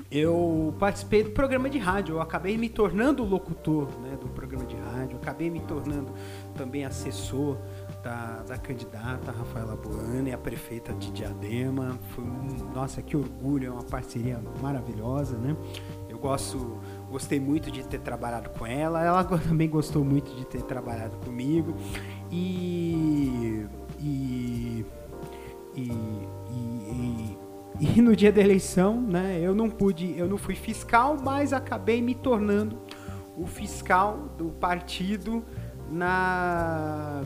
Eu 0.09 0.73
participei 0.79 1.23
do 1.23 1.31
programa 1.31 1.69
de 1.69 1.77
rádio, 1.77 2.15
eu 2.15 2.21
acabei 2.21 2.57
me 2.57 2.69
tornando 2.69 3.23
locutor, 3.23 3.89
né, 3.99 4.15
do 4.21 4.29
programa 4.29 4.65
de 4.65 4.75
rádio, 4.75 5.17
acabei 5.17 5.49
me 5.49 5.59
tornando 5.59 6.13
também 6.55 6.85
assessor 6.85 7.57
da, 8.05 8.43
da 8.47 8.57
candidata 8.57 9.31
Rafaela 9.31 9.75
Boane, 9.75 10.31
a 10.31 10.37
prefeita 10.37 10.93
de 10.93 11.11
Diadema. 11.11 11.97
Foi 12.13 12.23
um, 12.23 12.71
nossa, 12.71 13.01
que 13.01 13.17
orgulho, 13.17 13.67
é 13.67 13.71
uma 13.71 13.83
parceria 13.83 14.39
maravilhosa, 14.61 15.35
né? 15.37 15.57
Eu 16.07 16.19
gosto, 16.19 16.77
gostei 17.09 17.39
muito 17.39 17.71
de 17.71 17.83
ter 17.83 17.99
trabalhado 17.99 18.51
com 18.51 18.65
ela, 18.65 19.03
ela 19.03 19.23
também 19.23 19.67
gostou 19.67 20.05
muito 20.05 20.35
de 20.35 20.45
ter 20.45 20.61
trabalhado 20.61 21.17
comigo. 21.17 21.75
E 22.31 23.65
e, 23.99 24.85
e, 25.75 25.91
e, 26.51 27.37
e 27.97 28.01
no 28.01 28.15
dia 28.15 28.31
da 28.31 28.39
eleição, 28.39 29.01
né, 29.01 29.39
eu 29.41 29.55
não 29.55 29.67
pude, 29.67 30.15
eu 30.15 30.27
não 30.27 30.37
fui 30.37 30.53
fiscal, 30.53 31.17
mas 31.23 31.51
acabei 31.53 32.03
me 32.03 32.13
tornando 32.13 32.77
o 33.35 33.47
fiscal 33.47 34.29
do 34.37 34.49
partido 34.51 35.43
na 35.89 37.23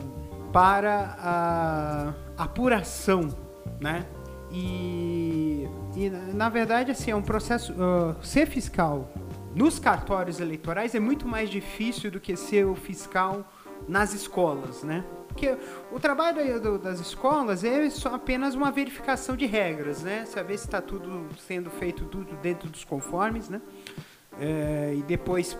para 0.52 1.16
a 1.18 2.14
apuração, 2.36 3.28
né? 3.80 4.06
E, 4.52 5.68
e 5.94 6.10
na 6.34 6.48
verdade 6.48 6.90
assim 6.90 7.12
é 7.12 7.16
um 7.16 7.22
processo 7.22 7.72
uh, 7.72 8.16
ser 8.20 8.46
fiscal 8.46 9.08
nos 9.54 9.78
cartórios 9.78 10.40
eleitorais 10.40 10.94
é 10.94 11.00
muito 11.00 11.26
mais 11.26 11.50
difícil 11.50 12.10
do 12.10 12.20
que 12.20 12.36
ser 12.36 12.64
o 12.66 12.74
fiscal 12.74 13.44
nas 13.88 14.14
escolas, 14.14 14.82
né? 14.82 15.04
Porque 15.26 15.56
o 15.90 15.98
trabalho 15.98 16.60
do, 16.60 16.78
das 16.78 17.00
escolas 17.00 17.64
é 17.64 17.88
só 17.90 18.14
apenas 18.14 18.54
uma 18.54 18.70
verificação 18.70 19.36
de 19.36 19.46
regras, 19.46 20.02
né? 20.02 20.24
Saber 20.26 20.58
se 20.58 20.66
está 20.66 20.80
tudo 20.80 21.26
sendo 21.38 21.70
feito 21.70 22.04
tudo 22.04 22.36
dentro 22.36 22.68
dos 22.68 22.84
conformes, 22.84 23.48
né? 23.48 23.60
É, 24.38 24.94
e 24.96 25.02
depois, 25.02 25.58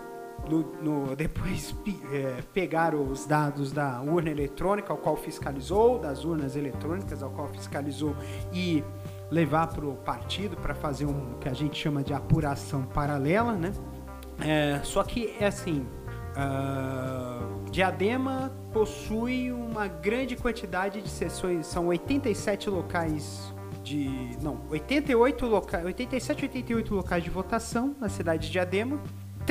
no, 0.49 0.63
no 0.81 1.15
depois 1.15 1.75
é, 2.11 2.41
pegar 2.53 2.95
os 2.95 3.25
dados 3.25 3.71
da 3.71 4.01
urna 4.01 4.29
eletrônica 4.29 4.91
ao 4.91 4.97
qual 4.97 5.15
fiscalizou, 5.15 5.99
das 5.99 6.23
urnas 6.25 6.55
eletrônicas 6.55 7.21
ao 7.23 7.29
qual 7.31 7.47
fiscalizou 7.47 8.15
e 8.51 8.83
levar 9.29 9.67
para 9.67 9.85
o 9.85 9.95
partido 9.95 10.57
para 10.57 10.75
fazer 10.75 11.05
um 11.05 11.37
que 11.39 11.47
a 11.47 11.53
gente 11.53 11.79
chama 11.79 12.03
de 12.03 12.13
apuração 12.13 12.83
paralela, 12.83 13.53
né? 13.53 13.71
É, 14.39 14.81
só 14.83 15.03
que 15.03 15.33
é 15.39 15.47
assim, 15.47 15.85
uh, 16.35 17.69
Diadema 17.71 18.51
possui 18.73 19.51
uma 19.51 19.87
grande 19.87 20.35
quantidade 20.35 21.01
de 21.01 21.09
sessões, 21.09 21.65
são 21.67 21.87
87 21.87 22.69
locais 22.69 23.53
de, 23.83 24.37
não, 24.41 24.61
88 24.69 25.45
locais, 25.45 25.85
87, 25.85 26.43
88 26.43 26.93
locais 26.93 27.23
de 27.23 27.29
votação 27.29 27.95
na 27.99 28.09
cidade 28.09 28.47
de 28.47 28.51
Diadema, 28.51 28.99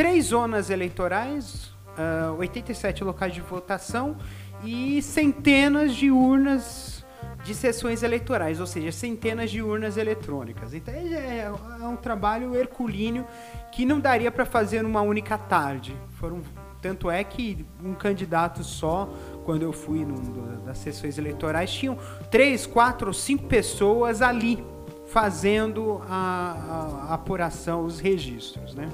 três 0.00 0.28
zonas 0.28 0.70
eleitorais, 0.70 1.74
uh, 1.98 2.34
87 2.38 3.04
locais 3.04 3.34
de 3.34 3.42
votação 3.42 4.16
e 4.64 5.02
centenas 5.02 5.94
de 5.94 6.10
urnas 6.10 7.04
de 7.44 7.54
sessões 7.54 8.02
eleitorais, 8.02 8.60
ou 8.60 8.66
seja, 8.66 8.90
centenas 8.92 9.50
de 9.50 9.60
urnas 9.60 9.98
eletrônicas. 9.98 10.72
Então 10.72 10.94
é, 10.94 11.40
é 11.82 11.86
um 11.86 11.96
trabalho 11.96 12.56
herculíneo 12.56 13.26
que 13.70 13.84
não 13.84 14.00
daria 14.00 14.30
para 14.30 14.46
fazer 14.46 14.80
numa 14.80 15.02
única 15.02 15.36
tarde. 15.36 15.94
Foram 16.12 16.40
tanto 16.80 17.10
é 17.10 17.22
que 17.22 17.66
um 17.84 17.92
candidato 17.92 18.64
só, 18.64 19.06
quando 19.44 19.64
eu 19.64 19.72
fui 19.72 20.02
num, 20.02 20.64
das 20.64 20.78
sessões 20.78 21.18
eleitorais, 21.18 21.70
tinham 21.70 21.98
três, 22.30 22.64
quatro 22.64 23.08
ou 23.08 23.12
cinco 23.12 23.44
pessoas 23.44 24.22
ali 24.22 24.64
fazendo 25.08 26.00
a, 26.08 27.04
a, 27.06 27.10
a 27.10 27.14
apuração, 27.16 27.84
os 27.84 28.00
registros, 28.00 28.74
né? 28.74 28.88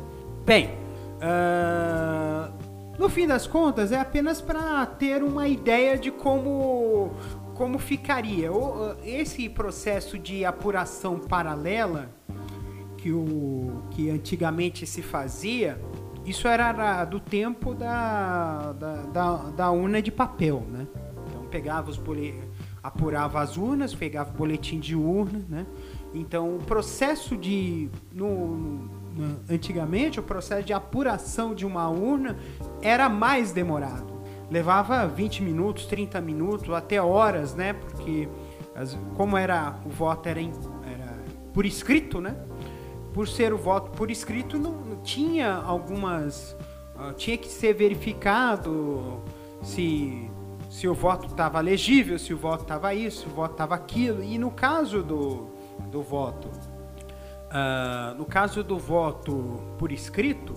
Bem, 0.45 0.86
uh, 1.23 2.53
no 2.99 3.09
fim 3.09 3.27
das 3.27 3.47
contas 3.47 3.93
é 3.93 3.99
apenas 3.99 4.41
para 4.41 4.85
ter 4.87 5.23
uma 5.23 5.47
ideia 5.49 5.99
de 5.99 6.11
como 6.11 7.11
como 7.55 7.79
ficaria 7.79 8.51
esse 9.03 9.49
processo 9.49 10.19
de 10.19 10.45
apuração 10.45 11.19
paralela 11.19 12.11
que, 12.99 13.11
o, 13.11 13.83
que 13.91 14.11
antigamente 14.11 14.87
se 14.87 15.01
fazia, 15.01 15.81
isso 16.25 16.47
era 16.47 17.05
do 17.05 17.19
tempo 17.19 17.75
da, 17.75 18.73
da, 18.73 18.95
da, 19.05 19.37
da 19.51 19.71
urna 19.71 20.03
de 20.03 20.11
papel, 20.11 20.67
né? 20.69 20.87
Então 21.29 21.45
pegava 21.47 21.89
os 21.89 21.97
boletins, 21.97 22.45
apurava 22.83 23.41
as 23.41 23.57
urnas, 23.57 23.95
pegava 23.95 24.31
o 24.31 24.35
boletim 24.35 24.79
de 24.79 24.95
urna, 24.95 25.45
né? 25.49 25.67
Então 26.13 26.57
o 26.57 26.59
processo 26.59 27.37
de 27.37 27.89
no, 28.13 28.91
antigamente 29.51 30.21
o 30.21 30.23
processo 30.23 30.65
de 30.65 30.73
apuração 30.73 31.55
de 31.55 31.65
uma 31.65 31.89
urna 31.89 32.37
era 32.83 33.09
mais 33.09 33.53
demorado 33.53 34.17
levava 34.51 35.07
20 35.07 35.43
minutos, 35.43 35.87
30 35.87 36.21
minutos, 36.21 36.73
até 36.73 37.01
horas, 37.01 37.55
né? 37.55 37.73
Porque 37.73 38.29
como 39.17 39.37
era 39.37 39.79
o 39.85 39.89
voto 39.89 40.29
era, 40.29 40.41
em, 40.41 40.53
era 40.85 41.19
por 41.53 41.65
escrito, 41.65 42.21
né? 42.21 42.37
Por 43.13 43.27
ser 43.27 43.53
o 43.53 43.59
voto 43.59 43.91
por 43.93 44.11
escrito, 44.11 44.59
não, 44.59 44.73
não 44.73 44.97
tinha 45.03 45.55
algumas 45.55 46.57
uh, 46.97 47.13
tinha 47.15 47.37
que 47.37 47.49
ser 47.49 47.75
verificado 47.75 49.23
se 49.63 50.31
se 50.69 50.87
o 50.87 50.93
voto 50.93 51.29
estava 51.29 51.61
legível, 51.61 52.19
se 52.19 52.35
o 52.35 52.37
voto 52.37 52.63
estava 52.63 52.93
isso, 52.93 53.23
se 53.23 53.27
o 53.29 53.31
voto 53.31 53.53
estava 53.53 53.75
aquilo. 53.75 54.23
E 54.23 54.37
no 54.37 54.51
caso 54.51 55.03
do, 55.03 55.47
do 55.91 56.03
voto, 56.03 56.51
uh, 57.57 58.15
no 58.17 58.25
caso 58.27 58.63
do 58.63 58.79
voto 58.79 59.63
por 59.79 59.91
escrito, 59.91 60.55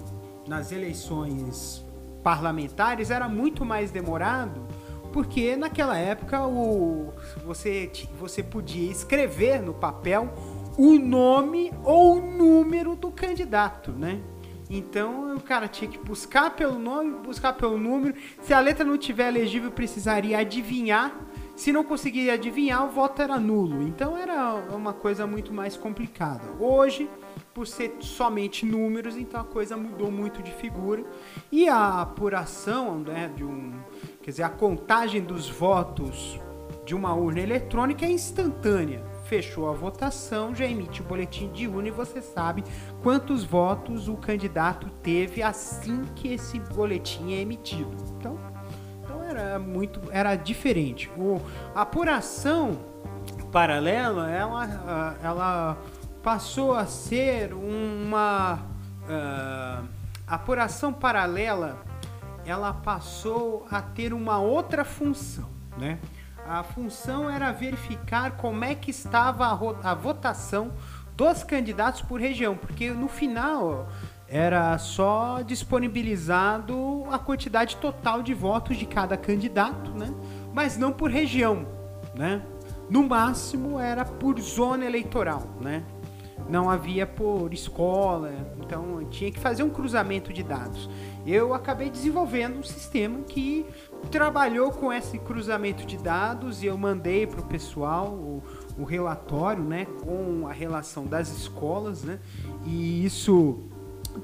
nas 0.47 0.71
eleições 0.71 1.85
parlamentares 2.23 3.11
era 3.11 3.29
muito 3.29 3.63
mais 3.63 3.91
demorado, 3.91 4.67
porque 5.13 5.55
naquela 5.55 5.97
época 5.97 6.45
o, 6.45 7.13
você, 7.45 7.91
você 8.19 8.43
podia 8.43 8.91
escrever 8.91 9.61
no 9.61 9.73
papel 9.73 10.33
o 10.77 10.97
nome 10.97 11.71
ou 11.83 12.17
o 12.17 12.21
número 12.21 12.95
do 12.95 13.11
candidato, 13.11 13.91
né? 13.91 14.21
Então 14.69 15.35
o 15.35 15.41
cara 15.41 15.67
tinha 15.67 15.89
que 15.89 15.97
buscar 15.97 16.55
pelo 16.55 16.77
nome, 16.77 17.17
buscar 17.25 17.53
pelo 17.53 17.77
número. 17.77 18.13
Se 18.41 18.53
a 18.53 18.59
letra 18.59 18.85
não 18.85 18.97
tiver 18.97 19.31
legível, 19.31 19.71
precisaria 19.71 20.37
adivinhar. 20.37 21.11
Se 21.59 21.73
não 21.73 21.83
conseguir 21.83 22.29
adivinhar, 22.29 22.85
o 22.85 22.89
voto 22.89 23.21
era 23.21 23.37
nulo. 23.37 23.83
Então 23.83 24.15
era 24.15 24.55
uma 24.73 24.93
coisa 24.93 25.27
muito 25.27 25.53
mais 25.53 25.75
complicada. 25.75 26.41
Hoje 26.57 27.09
por 27.53 27.67
ser 27.67 27.97
somente 27.99 28.65
números, 28.65 29.17
então 29.17 29.41
a 29.41 29.43
coisa 29.43 29.75
mudou 29.75 30.09
muito 30.09 30.41
de 30.41 30.53
figura. 30.53 31.03
E 31.51 31.67
a 31.67 31.99
apuração, 31.99 32.99
né, 32.99 33.29
de 33.35 33.43
um, 33.43 33.73
quer 34.21 34.31
dizer, 34.31 34.43
a 34.43 34.49
contagem 34.49 35.21
dos 35.21 35.49
votos 35.49 36.39
de 36.85 36.95
uma 36.95 37.13
urna 37.13 37.41
eletrônica 37.41 38.05
é 38.05 38.09
instantânea. 38.09 39.03
Fechou 39.25 39.67
a 39.67 39.73
votação, 39.73 40.55
já 40.55 40.65
emite 40.65 41.01
o 41.01 41.03
boletim 41.03 41.51
de 41.51 41.67
urna 41.67 41.89
e 41.89 41.91
você 41.91 42.21
sabe 42.21 42.63
quantos 43.03 43.43
votos 43.43 44.07
o 44.07 44.15
candidato 44.15 44.89
teve 45.03 45.43
assim 45.43 46.03
que 46.15 46.29
esse 46.29 46.57
boletim 46.57 47.33
é 47.33 47.41
emitido. 47.41 47.97
Então 48.17 48.39
era 49.39 49.59
muito, 49.59 50.01
era 50.11 50.35
diferente. 50.35 51.09
O, 51.17 51.41
a 51.73 51.81
apuração 51.81 52.79
paralela, 53.51 54.29
ela, 54.29 55.17
ela 55.23 55.77
passou 56.21 56.75
a 56.75 56.85
ser 56.85 57.53
uma 57.53 58.59
uh, 59.05 59.87
apuração 60.27 60.93
paralela. 60.93 61.77
Ela 62.45 62.73
passou 62.73 63.67
a 63.69 63.81
ter 63.81 64.13
uma 64.13 64.39
outra 64.39 64.83
função, 64.83 65.49
né? 65.77 65.99
A 66.47 66.63
função 66.63 67.29
era 67.29 67.51
verificar 67.51 68.31
como 68.31 68.65
é 68.65 68.73
que 68.73 68.89
estava 68.89 69.45
a, 69.45 69.91
a 69.91 69.93
votação 69.93 70.71
dos 71.15 71.43
candidatos 71.43 72.01
por 72.01 72.19
região, 72.19 72.55
porque 72.55 72.89
no 72.91 73.07
final 73.07 73.87
era 74.29 74.77
só 74.77 75.41
disponibilizado 75.41 77.03
a 77.11 77.17
quantidade 77.17 77.77
total 77.77 78.21
de 78.21 78.33
votos 78.33 78.77
de 78.77 78.85
cada 78.85 79.17
candidato, 79.17 79.91
né? 79.91 80.13
Mas 80.53 80.77
não 80.77 80.91
por 80.91 81.09
região, 81.09 81.65
né? 82.13 82.41
No 82.89 83.07
máximo 83.07 83.79
era 83.79 84.05
por 84.05 84.39
zona 84.39 84.85
eleitoral, 84.85 85.47
né? 85.59 85.83
não 86.49 86.69
havia 86.69 87.05
por 87.05 87.53
escola, 87.53 88.33
então 88.59 89.05
tinha 89.09 89.31
que 89.31 89.39
fazer 89.39 89.61
um 89.61 89.69
cruzamento 89.69 90.33
de 90.33 90.41
dados. 90.43 90.89
Eu 91.25 91.53
acabei 91.53 91.89
desenvolvendo 91.89 92.57
um 92.57 92.63
sistema 92.63 93.19
que 93.21 93.65
trabalhou 94.09 94.71
com 94.71 94.91
esse 94.91 95.19
cruzamento 95.19 95.85
de 95.85 95.97
dados 95.97 96.63
e 96.63 96.65
eu 96.65 96.77
mandei 96.77 97.27
para 97.27 97.41
o 97.41 97.43
pessoal 97.43 98.07
o, 98.77 98.83
relatório, 98.83 99.63
né, 99.63 99.85
com 100.03 100.47
a 100.47 100.51
relação 100.51 101.05
das 101.05 101.29
escolas, 101.29 102.03
né, 102.03 102.19
e 102.65 103.05
isso 103.05 103.59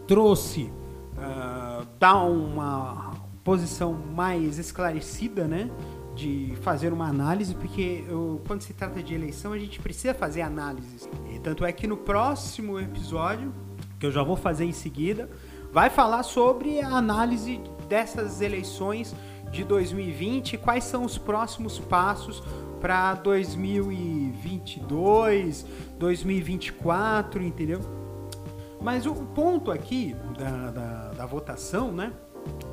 trouxe 0.07 0.71
uh, 1.15 1.87
dá 1.99 2.21
uma 2.21 3.13
posição 3.43 3.93
mais 3.93 4.57
esclarecida, 4.57 5.47
né, 5.47 5.69
de 6.15 6.53
fazer 6.61 6.91
uma 6.93 7.07
análise, 7.07 7.53
porque 7.53 8.03
eu, 8.07 8.41
quando 8.47 8.61
se 8.61 8.73
trata 8.73 9.03
de 9.03 9.13
eleição 9.13 9.51
a 9.53 9.59
gente 9.59 9.79
precisa 9.79 10.13
fazer 10.13 10.41
análises. 10.41 11.09
E 11.33 11.39
tanto 11.39 11.65
é 11.65 11.71
que 11.71 11.87
no 11.87 11.97
próximo 11.97 12.79
episódio, 12.79 13.53
que 13.99 14.05
eu 14.05 14.11
já 14.11 14.21
vou 14.23 14.35
fazer 14.35 14.65
em 14.65 14.71
seguida, 14.71 15.29
vai 15.71 15.89
falar 15.89 16.21
sobre 16.23 16.79
a 16.79 16.89
análise 16.89 17.59
dessas 17.87 18.41
eleições 18.41 19.15
de 19.51 19.63
2020, 19.63 20.57
quais 20.57 20.83
são 20.85 21.03
os 21.03 21.17
próximos 21.17 21.79
passos 21.79 22.43
para 22.79 23.15
2022, 23.15 25.65
2024, 25.97 27.43
entendeu? 27.43 28.04
Mas 28.81 29.05
o 29.05 29.13
ponto 29.13 29.71
aqui 29.71 30.15
da, 30.37 30.71
da, 30.71 31.11
da 31.11 31.25
votação, 31.25 31.91
né, 31.91 32.13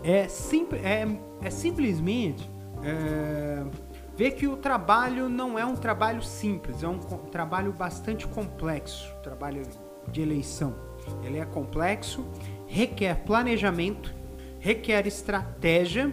é, 0.02 0.28
sim, 0.28 0.66
é, 0.82 1.06
é 1.46 1.50
simplesmente 1.50 2.48
é, 2.82 3.64
ver 4.16 4.32
que 4.32 4.46
o 4.46 4.56
trabalho 4.56 5.28
não 5.28 5.58
é 5.58 5.64
um 5.64 5.74
trabalho 5.74 6.22
simples, 6.22 6.82
é 6.82 6.88
um 6.88 6.98
trabalho 6.98 7.72
bastante 7.72 8.26
complexo, 8.26 9.12
trabalho 9.22 9.62
de 10.08 10.20
eleição. 10.20 10.74
Ele 11.22 11.38
é 11.38 11.44
complexo, 11.44 12.26
requer 12.66 13.24
planejamento, 13.24 14.14
requer 14.58 15.06
estratégia 15.06 16.12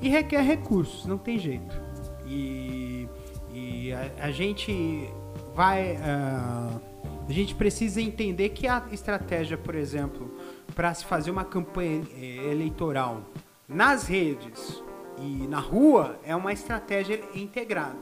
e 0.00 0.08
requer 0.08 0.42
recursos, 0.42 1.06
não 1.06 1.18
tem 1.18 1.38
jeito. 1.38 1.80
E, 2.26 3.08
e 3.52 3.92
a, 3.92 4.26
a, 4.26 4.30
gente 4.30 5.10
vai. 5.54 5.96
Uh, 5.96 6.87
a 7.28 7.32
gente 7.32 7.54
precisa 7.54 8.00
entender 8.00 8.48
que 8.50 8.66
a 8.66 8.82
estratégia, 8.90 9.58
por 9.58 9.74
exemplo, 9.74 10.34
para 10.74 10.92
se 10.94 11.04
fazer 11.04 11.30
uma 11.30 11.44
campanha 11.44 12.02
eh, 12.16 12.50
eleitoral 12.50 13.22
nas 13.68 14.06
redes 14.06 14.82
e 15.18 15.46
na 15.46 15.60
rua 15.60 16.18
é 16.24 16.34
uma 16.34 16.54
estratégia 16.54 17.20
integrada. 17.34 17.98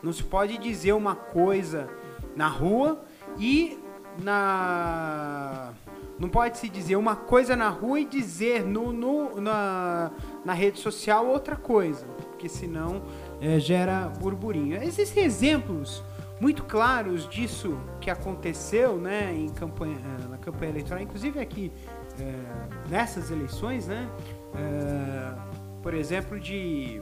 Não 0.00 0.12
se 0.12 0.22
pode 0.22 0.58
dizer 0.58 0.92
uma 0.92 1.16
coisa 1.16 1.90
na 2.36 2.46
rua 2.46 3.02
e 3.36 3.78
na 4.22 5.72
não 6.18 6.28
pode 6.28 6.58
se 6.58 6.68
dizer 6.68 6.96
uma 6.96 7.14
coisa 7.14 7.54
na 7.56 7.68
rua 7.68 8.00
e 8.00 8.04
dizer 8.04 8.64
no, 8.64 8.92
no 8.92 9.40
na, 9.40 10.10
na 10.44 10.52
rede 10.52 10.78
social 10.78 11.26
outra 11.26 11.54
coisa, 11.56 12.06
porque 12.06 12.48
senão 12.48 13.02
é, 13.40 13.58
gera 13.58 14.08
burburinho. 14.20 14.82
Existem 14.82 15.24
exemplos 15.24 16.02
muito 16.40 16.64
claros 16.64 17.28
disso 17.28 17.78
que 18.00 18.10
aconteceu 18.10 18.96
né, 18.96 19.34
em 19.34 19.48
campanha, 19.48 19.98
eh, 19.98 20.28
na 20.28 20.38
campanha 20.38 20.70
eleitoral, 20.70 21.02
inclusive 21.02 21.40
aqui 21.40 21.72
é, 22.20 22.88
nessas 22.88 23.30
eleições, 23.30 23.86
né? 23.86 24.08
É, 24.54 25.34
por 25.82 25.94
exemplo, 25.94 26.38
de 26.38 27.00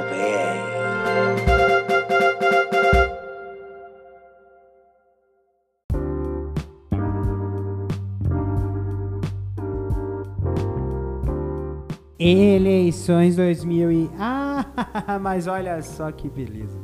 Eleições 12.22 13.34
2000 13.36 13.92
e... 13.92 14.10
Ah, 14.20 15.18
mas 15.18 15.46
olha 15.46 15.80
só 15.82 16.12
que 16.12 16.28
beleza. 16.28 16.78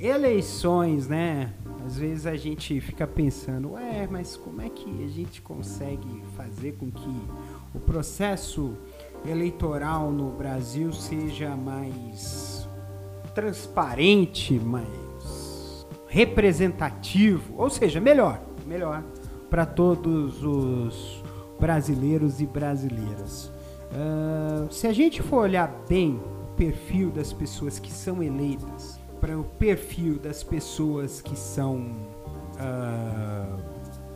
Eleições, 0.00 1.06
né? 1.06 1.52
Às 1.84 1.98
vezes 1.98 2.26
a 2.26 2.34
gente 2.36 2.80
fica 2.80 3.06
pensando, 3.06 3.72
ué, 3.72 4.08
mas 4.10 4.34
como 4.34 4.62
é 4.62 4.70
que 4.70 5.04
a 5.04 5.08
gente 5.08 5.42
consegue 5.42 6.22
fazer 6.34 6.72
com 6.72 6.90
que 6.90 7.22
o 7.74 7.78
processo 7.78 8.78
eleitoral 9.26 10.10
no 10.10 10.30
Brasil 10.30 10.90
seja 10.90 11.54
mais 11.54 12.66
transparente, 13.34 14.58
mais 14.58 15.86
representativo, 16.06 17.54
ou 17.58 17.68
seja, 17.68 18.00
melhor, 18.00 18.40
melhor 18.66 19.04
para 19.50 19.66
todos 19.66 20.42
os 20.42 21.22
brasileiros 21.60 22.40
e 22.40 22.46
brasileiras. 22.46 23.57
Uh, 23.90 24.70
se 24.72 24.86
a 24.86 24.92
gente 24.92 25.22
for 25.22 25.42
olhar 25.44 25.74
bem 25.88 26.16
o 26.16 26.54
perfil 26.56 27.10
das 27.10 27.32
pessoas 27.32 27.78
que 27.78 27.90
são 27.90 28.22
eleitas 28.22 29.00
para 29.20 29.38
o 29.38 29.44
perfil 29.44 30.18
das 30.18 30.42
pessoas 30.42 31.20
que 31.22 31.36
são 31.36 31.96
uh, 32.56 33.62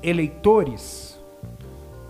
eleitores, 0.03 1.19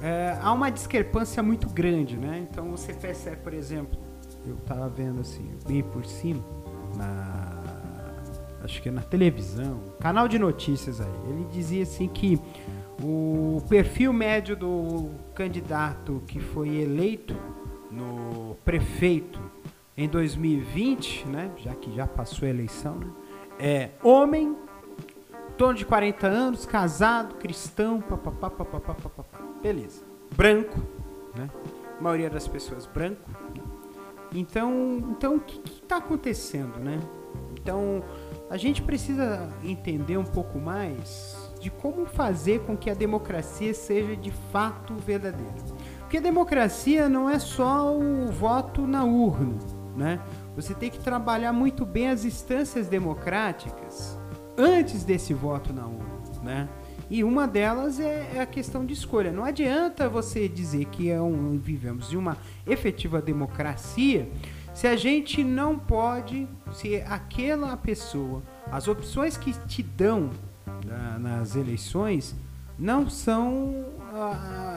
uh, 0.00 0.40
há 0.42 0.52
uma 0.52 0.70
discrepância 0.70 1.42
muito 1.42 1.68
grande, 1.68 2.16
né? 2.16 2.46
Então 2.50 2.70
você 2.70 2.92
percebe, 2.92 3.36
por 3.36 3.54
exemplo, 3.54 3.98
eu 4.44 4.56
estava 4.56 4.88
vendo 4.88 5.20
assim, 5.20 5.48
bem 5.66 5.82
por 5.82 6.04
cima, 6.04 6.42
na, 6.96 7.62
acho 8.64 8.82
que 8.82 8.88
é 8.88 8.92
na 8.92 9.02
televisão, 9.02 9.80
canal 10.00 10.26
de 10.26 10.38
notícias 10.38 11.00
aí, 11.00 11.14
ele 11.28 11.46
dizia 11.52 11.84
assim 11.84 12.08
que 12.08 12.40
o 13.00 13.62
perfil 13.68 14.12
médio 14.12 14.56
do 14.56 15.10
candidato 15.34 16.22
que 16.26 16.40
foi 16.40 16.76
eleito 16.76 17.34
no 17.92 18.56
prefeito 18.64 19.40
em 19.96 20.08
2020, 20.08 21.26
né, 21.28 21.50
já 21.58 21.74
que 21.74 21.94
já 21.94 22.06
passou 22.06 22.46
a 22.46 22.50
eleição, 22.50 22.96
né, 22.96 23.06
é 23.58 23.90
homem, 24.02 24.56
torno 25.56 25.74
de 25.74 25.84
40 25.84 26.26
anos, 26.26 26.66
casado, 26.66 27.34
cristão, 27.36 28.00
papapá, 28.00 28.50
papapá, 28.50 28.94
papapá. 28.94 29.38
Beleza. 29.62 30.02
Branco, 30.34 30.80
né? 31.36 31.48
A 31.98 32.02
maioria 32.02 32.28
das 32.28 32.48
pessoas 32.48 32.86
branco. 32.86 33.30
Né? 33.30 33.62
Então, 34.34 34.98
então 35.10 35.36
o 35.36 35.40
que 35.40 35.60
está 35.68 35.98
acontecendo, 35.98 36.78
né? 36.78 36.98
Então, 37.52 38.02
a 38.50 38.56
gente 38.56 38.82
precisa 38.82 39.48
entender 39.62 40.16
um 40.16 40.24
pouco 40.24 40.58
mais 40.58 41.52
de 41.60 41.70
como 41.70 42.04
fazer 42.06 42.60
com 42.62 42.76
que 42.76 42.90
a 42.90 42.94
democracia 42.94 43.72
seja 43.72 44.16
de 44.16 44.32
fato 44.50 44.94
verdadeira. 44.94 45.54
Porque 46.12 46.20
democracia 46.20 47.08
não 47.08 47.30
é 47.30 47.38
só 47.38 47.96
o 47.96 48.30
voto 48.30 48.86
na 48.86 49.02
urna, 49.02 49.56
né? 49.96 50.20
Você 50.54 50.74
tem 50.74 50.90
que 50.90 50.98
trabalhar 50.98 51.54
muito 51.54 51.86
bem 51.86 52.10
as 52.10 52.26
instâncias 52.26 52.86
democráticas 52.86 54.18
antes 54.58 55.04
desse 55.04 55.32
voto 55.32 55.72
na 55.72 55.86
urna, 55.86 56.42
né? 56.42 56.68
E 57.08 57.24
uma 57.24 57.48
delas 57.48 57.98
é, 57.98 58.30
é 58.34 58.40
a 58.40 58.44
questão 58.44 58.84
de 58.84 58.92
escolha. 58.92 59.32
Não 59.32 59.42
adianta 59.42 60.06
você 60.06 60.50
dizer 60.50 60.84
que 60.84 61.10
é 61.10 61.18
um, 61.18 61.58
vivemos 61.58 62.12
em 62.12 62.18
uma 62.18 62.36
efetiva 62.66 63.22
democracia 63.22 64.28
se 64.74 64.86
a 64.86 64.96
gente 64.96 65.42
não 65.42 65.78
pode, 65.78 66.46
se 66.74 66.96
aquela 67.08 67.74
pessoa, 67.74 68.42
as 68.70 68.86
opções 68.86 69.38
que 69.38 69.54
te 69.66 69.82
dão 69.82 70.28
na, 70.84 71.18
nas 71.18 71.56
eleições 71.56 72.36
não 72.78 73.08
são 73.08 74.01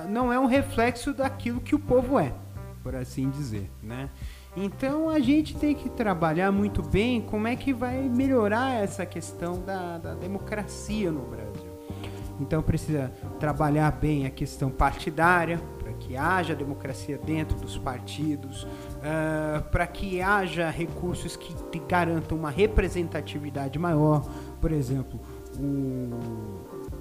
não 0.09 0.31
é 0.31 0.39
um 0.39 0.45
reflexo 0.45 1.13
daquilo 1.13 1.59
que 1.59 1.75
o 1.75 1.79
povo 1.79 2.19
é, 2.19 2.33
por 2.83 2.95
assim 2.95 3.29
dizer, 3.29 3.69
né? 3.81 4.09
Então 4.57 5.09
a 5.09 5.19
gente 5.19 5.55
tem 5.55 5.75
que 5.75 5.89
trabalhar 5.89 6.51
muito 6.51 6.81
bem 6.81 7.21
como 7.21 7.47
é 7.47 7.55
que 7.55 7.73
vai 7.73 8.01
melhorar 8.03 8.73
essa 8.81 9.05
questão 9.05 9.61
da, 9.61 9.97
da 9.97 10.13
democracia 10.13 11.11
no 11.11 11.23
Brasil. 11.23 11.75
Então 12.39 12.61
precisa 12.61 13.11
trabalhar 13.39 13.91
bem 13.91 14.25
a 14.25 14.29
questão 14.29 14.69
partidária, 14.69 15.59
para 15.79 15.93
que 15.93 16.17
haja 16.17 16.55
democracia 16.55 17.17
dentro 17.17 17.57
dos 17.57 17.77
partidos, 17.77 18.63
uh, 18.63 19.63
para 19.71 19.87
que 19.87 20.21
haja 20.21 20.69
recursos 20.69 21.35
que 21.35 21.79
garantam 21.79 22.37
uma 22.37 22.49
representatividade 22.49 23.79
maior. 23.79 24.25
Por 24.59 24.71
exemplo, 24.71 25.19
o, 25.57 26.17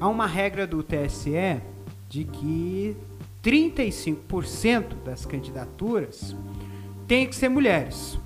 há 0.00 0.08
uma 0.08 0.26
regra 0.26 0.66
do 0.66 0.82
TSE 0.82 1.60
de 2.08 2.24
que 2.24 2.96
35% 3.42 5.02
das 5.04 5.26
candidaturas 5.26 6.34
tem 7.06 7.26
que 7.26 7.36
ser 7.36 7.48
mulheres. 7.48 8.18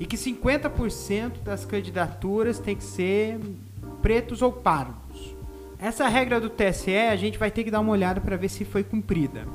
e 0.00 0.06
que 0.06 0.16
50% 0.16 1.42
das 1.44 1.64
candidaturas 1.64 2.58
tem 2.58 2.74
que 2.74 2.82
ser 2.82 3.38
pretos 4.00 4.42
ou 4.42 4.50
pardos. 4.50 5.36
Essa 5.78 6.08
regra 6.08 6.40
do 6.40 6.50
TSE 6.50 6.96
a 6.96 7.14
gente 7.14 7.38
vai 7.38 7.52
ter 7.52 7.62
que 7.62 7.70
dar 7.70 7.78
uma 7.80 7.92
olhada 7.92 8.20
para 8.20 8.36
ver 8.36 8.48
se 8.48 8.64
foi 8.64 8.82
cumprida, 8.82 9.46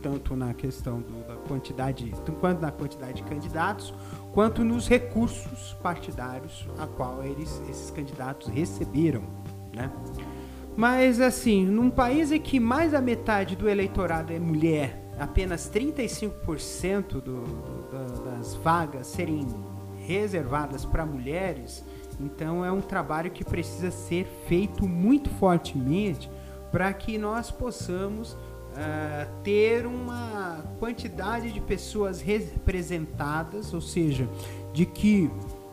tanto 0.00 0.36
na 0.36 0.54
questão 0.54 1.00
do, 1.00 1.26
da 1.26 1.34
quantidade, 1.34 2.12
quanto 2.40 2.60
na 2.60 2.70
quantidade 2.70 3.14
de 3.14 3.22
candidatos, 3.24 3.92
quanto 4.32 4.62
nos 4.62 4.86
recursos 4.86 5.76
partidários 5.82 6.68
a 6.78 6.86
qual 6.86 7.24
eles, 7.24 7.60
esses 7.68 7.90
candidatos 7.90 8.46
receberam, 8.48 9.24
né? 9.74 9.90
Mas 10.76 11.20
assim, 11.20 11.64
num 11.64 11.88
país 11.88 12.30
em 12.30 12.40
que 12.40 12.60
mais 12.60 12.92
da 12.92 13.00
metade 13.00 13.56
do 13.56 13.68
eleitorado 13.68 14.32
é 14.32 14.38
mulher, 14.38 15.10
apenas 15.18 15.70
35% 15.70 17.12
do, 17.12 17.20
do, 17.20 18.24
das 18.24 18.54
vagas 18.56 19.06
serem 19.06 19.46
reservadas 20.06 20.84
para 20.84 21.06
mulheres, 21.06 21.82
então 22.20 22.64
é 22.64 22.70
um 22.70 22.80
trabalho 22.80 23.30
que 23.30 23.44
precisa 23.44 23.90
ser 23.90 24.26
feito 24.46 24.86
muito 24.86 25.30
fortemente 25.30 26.30
para 26.70 26.92
que 26.92 27.16
nós 27.16 27.50
possamos 27.50 28.32
uh, 28.32 29.42
ter 29.42 29.86
uma 29.86 30.62
quantidade 30.78 31.52
de 31.52 31.60
pessoas 31.60 32.20
representadas, 32.20 33.72
ou 33.72 33.80
seja, 33.80 34.28
de 34.72 34.84
que 34.84 35.30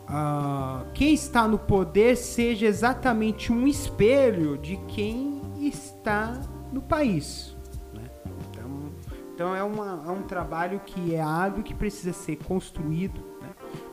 uh, 0.08 0.90
quem 0.92 1.14
está 1.14 1.46
no 1.46 1.58
poder 1.58 2.16
seja 2.16 2.66
exatamente 2.66 3.52
um 3.52 3.66
espelho 3.66 4.58
de 4.58 4.76
quem 4.88 5.40
está 5.60 6.40
no 6.72 6.82
país. 6.82 7.56
Né? 7.92 8.02
Então, 8.50 8.92
então 9.34 9.56
é, 9.56 9.62
uma, 9.62 10.04
é 10.06 10.10
um 10.10 10.22
trabalho 10.22 10.80
que 10.80 11.14
é 11.14 11.20
árduo 11.20 11.62
que 11.62 11.74
precisa 11.74 12.12
ser 12.12 12.36
construído 12.36 13.20
né? 13.40 13.48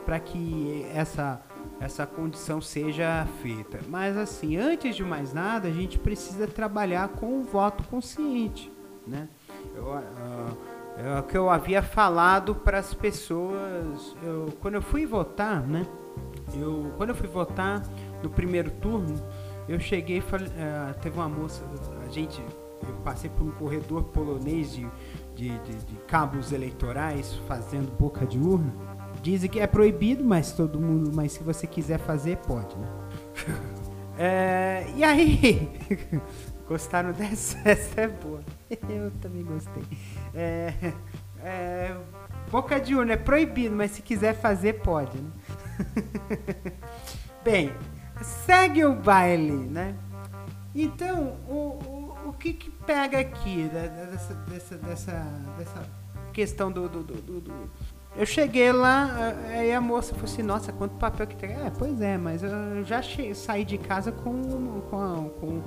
para 0.06 0.20
que 0.20 0.86
essa 0.94 1.42
essa 1.80 2.06
condição 2.06 2.62
seja 2.62 3.28
feita. 3.42 3.80
Mas 3.90 4.16
assim, 4.16 4.56
antes 4.56 4.96
de 4.96 5.04
mais 5.04 5.34
nada, 5.34 5.68
a 5.68 5.72
gente 5.72 5.98
precisa 5.98 6.48
trabalhar 6.48 7.10
com 7.10 7.40
o 7.40 7.44
voto 7.44 7.84
consciente, 7.86 8.72
né? 9.06 9.28
Eu, 9.76 9.86
uh, 9.86 11.20
o 11.20 11.24
que 11.24 11.36
eu 11.36 11.50
havia 11.50 11.82
falado 11.82 12.54
para 12.54 12.78
as 12.78 12.94
pessoas, 12.94 14.16
eu, 14.22 14.54
quando 14.62 14.76
eu 14.76 14.82
fui 14.82 15.06
votar, 15.08 15.66
né? 15.66 15.88
Eu, 16.56 16.94
quando 16.98 17.10
eu 17.10 17.16
fui 17.16 17.28
votar 17.28 17.84
no 18.22 18.30
primeiro 18.30 18.72
turno, 18.72 19.16
eu 19.68 19.80
cheguei 19.80 20.18
e 20.18 20.22
falei, 20.22 20.48
uh, 20.48 20.94
teve 21.02 21.18
uma 21.18 21.30
moça, 21.30 21.64
a 22.06 22.10
gente, 22.10 22.44
eu 22.88 22.94
passei 23.04 23.30
por 23.30 23.44
um 23.44 23.52
corredor 23.52 24.04
polonês 24.06 24.74
de, 24.74 24.88
de, 25.36 25.58
de, 25.60 25.76
de 25.86 25.96
cabos 26.08 26.52
eleitorais 26.52 27.36
fazendo 27.48 27.92
boca 27.98 28.26
de 28.26 28.38
urna. 28.38 28.74
Dizem 29.22 29.50
que 29.50 29.60
é 29.60 29.68
proibido, 29.68 30.24
mas 30.24 30.52
todo 30.52 30.80
mundo, 30.80 31.12
mas 31.14 31.34
se 31.34 31.44
você 31.44 31.68
quiser 31.68 32.00
fazer, 32.00 32.38
pode, 32.38 32.76
né? 32.76 32.88
é, 34.18 34.86
e 34.98 35.04
aí, 35.04 35.70
gostaram 36.68 37.12
dessa? 37.12 37.58
Essa 37.68 38.02
é 38.02 38.08
boa. 38.08 38.42
Eu 38.90 39.12
também 39.22 39.44
gostei. 39.44 39.84
É, 40.34 40.74
é, 41.44 41.96
boca 42.50 42.80
de 42.80 42.96
urna 42.96 43.14
é 43.14 43.18
proibido, 43.18 43.76
mas 43.76 43.92
se 43.92 44.02
quiser 44.02 44.34
fazer, 44.34 44.82
pode, 44.82 45.18
né? 45.18 45.30
Bem, 47.44 47.74
segue 48.22 48.86
o 48.86 48.96
baile, 48.96 49.52
né? 49.52 49.96
Então, 50.74 51.38
o, 51.50 51.54
o, 51.54 52.30
o 52.30 52.34
que 52.34 52.54
que 52.54 52.70
pega 52.70 53.20
aqui 53.20 53.70
dessa, 53.70 54.34
dessa, 54.34 54.78
dessa, 54.78 55.12
dessa 55.58 55.90
questão 56.32 56.72
do, 56.72 56.88
do, 56.88 57.04
do, 57.04 57.42
do 57.42 57.70
eu 58.16 58.26
cheguei 58.26 58.74
lá, 58.74 59.34
aí 59.48 59.74
a 59.74 59.80
moça 59.80 60.14
falou 60.14 60.30
assim, 60.30 60.44
nossa, 60.44 60.74
quanto 60.74 60.96
papel 60.96 61.26
que 61.26 61.36
tem. 61.36 61.52
É, 61.52 61.72
pois 61.78 62.02
é, 62.02 62.18
mas 62.18 62.44
eu 62.44 62.84
já 62.84 63.02
saí 63.34 63.64
de 63.64 63.78
casa 63.78 64.12
com, 64.12 64.82
com, 64.90 65.02
a, 65.02 65.30
com, 65.40 65.62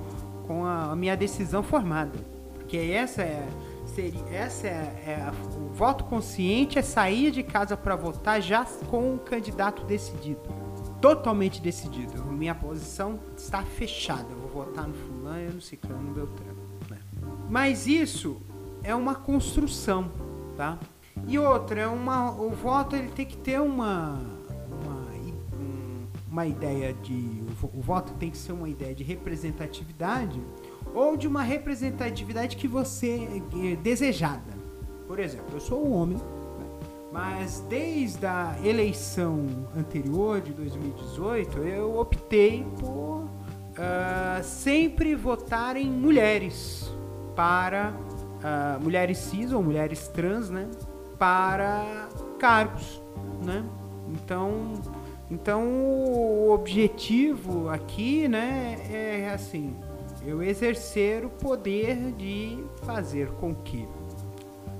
com 0.45 0.65
a 0.65 0.95
minha 0.95 1.17
decisão 1.17 1.63
formada. 1.63 2.17
Porque 2.53 2.77
essa 2.77 3.23
é. 3.23 3.47
Seria, 3.95 4.27
essa 4.29 4.67
é, 4.67 4.71
é 5.07 5.31
o 5.57 5.73
voto 5.73 6.03
consciente 6.03 6.77
é 6.77 6.81
sair 6.81 7.31
de 7.31 7.41
casa 7.41 7.77
para 7.77 7.95
votar 7.95 8.41
já 8.41 8.65
com 8.89 9.15
o 9.15 9.19
candidato 9.19 9.85
decidido. 9.85 10.41
Totalmente 10.99 11.61
decidido. 11.61 12.21
Minha 12.25 12.53
posição 12.53 13.17
está 13.37 13.63
fechada. 13.63 14.25
Eu 14.29 14.37
vou 14.39 14.65
votar 14.65 14.85
no 14.85 14.93
fulano, 14.93 15.53
no 15.53 15.61
ciclano, 15.61 16.09
no 16.09 16.13
beltrano. 16.13 16.57
Né? 16.89 16.97
Mas 17.49 17.87
isso 17.87 18.41
é 18.83 18.93
uma 18.93 19.15
construção, 19.15 20.11
tá? 20.57 20.77
E 21.25 21.39
outra, 21.39 21.79
é 21.79 21.87
uma, 21.87 22.31
o 22.31 22.49
voto 22.49 22.97
ele 22.97 23.07
tem 23.07 23.25
que 23.25 23.37
ter 23.37 23.61
uma, 23.61 24.19
uma, 24.83 25.07
uma 26.29 26.45
ideia 26.45 26.93
de. 26.93 27.41
O 27.73 27.81
voto 27.81 28.11
tem 28.15 28.29
que 28.29 28.37
ser 28.37 28.51
uma 28.51 28.67
ideia 28.67 28.93
de 28.93 29.05
representatividade 29.05 30.41
ou 30.95 31.17
de 31.17 31.27
uma 31.27 31.43
representatividade 31.43 32.55
que 32.55 32.67
você 32.67 33.27
é 33.53 33.75
desejada. 33.75 34.55
Por 35.05 35.19
exemplo, 35.19 35.47
eu 35.53 35.59
sou 35.59 35.85
um 35.85 35.93
homem, 35.93 36.17
né? 36.17 36.65
mas 37.11 37.59
desde 37.69 38.25
a 38.25 38.55
eleição 38.63 39.45
anterior 39.77 40.41
de 40.41 40.53
2018 40.53 41.59
eu 41.59 41.99
optei 41.99 42.65
por 42.79 43.23
uh, 43.23 44.41
sempre 44.41 45.13
votar 45.13 45.75
em 45.75 45.91
mulheres 45.91 46.89
para 47.35 47.93
uh, 47.93 48.81
mulheres 48.81 49.17
cis 49.17 49.51
ou 49.51 49.61
mulheres 49.61 50.07
trans, 50.07 50.49
né? 50.49 50.69
para 51.17 52.07
cargos, 52.39 53.01
né? 53.43 53.63
Então, 54.09 54.73
então 55.31 55.63
o 55.63 56.51
objetivo 56.51 57.69
aqui, 57.69 58.27
né, 58.27 58.77
é 58.91 59.31
assim, 59.33 59.73
eu 60.25 60.41
exercer 60.41 61.25
o 61.25 61.29
poder 61.29 62.11
de 62.13 62.63
fazer 62.83 63.29
com 63.33 63.53
que 63.53 63.87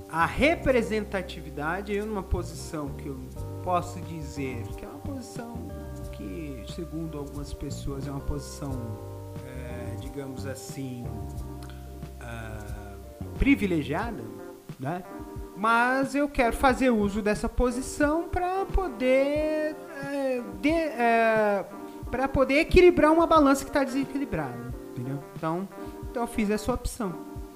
a 0.08 0.24
representatividade, 0.24 1.94
eu 1.94 2.06
numa 2.06 2.22
posição 2.22 2.88
que 2.90 3.08
eu 3.08 3.18
posso 3.62 4.00
dizer 4.00 4.62
que 4.76 4.84
é 4.84 4.88
uma 4.88 4.98
posição 4.98 5.54
que, 6.12 6.64
segundo 6.74 7.18
algumas 7.18 7.52
pessoas, 7.52 8.06
é 8.06 8.10
uma 8.10 8.20
posição, 8.20 8.70
é, 9.46 9.96
digamos 10.00 10.46
assim, 10.46 11.04
uh, 12.22 13.24
privilegiada, 13.38 14.22
né? 14.78 15.02
Mas 15.56 16.14
eu 16.14 16.28
quero 16.28 16.56
fazer 16.56 16.90
uso 16.90 17.22
dessa 17.22 17.48
posição 17.48 18.28
para 18.28 18.66
poder 18.66 19.74
é, 20.12 20.42
é, 20.64 21.64
para 22.10 22.28
poder 22.28 22.60
equilibrar 22.60 23.12
uma 23.12 23.26
balança 23.26 23.64
que 23.64 23.70
está 23.70 23.82
desequilibrada? 23.82 24.65
Então, 25.36 25.68
então 26.10 26.22
eu 26.22 26.26
fiz 26.26 26.50
essa 26.50 26.72
opção 26.72 27.14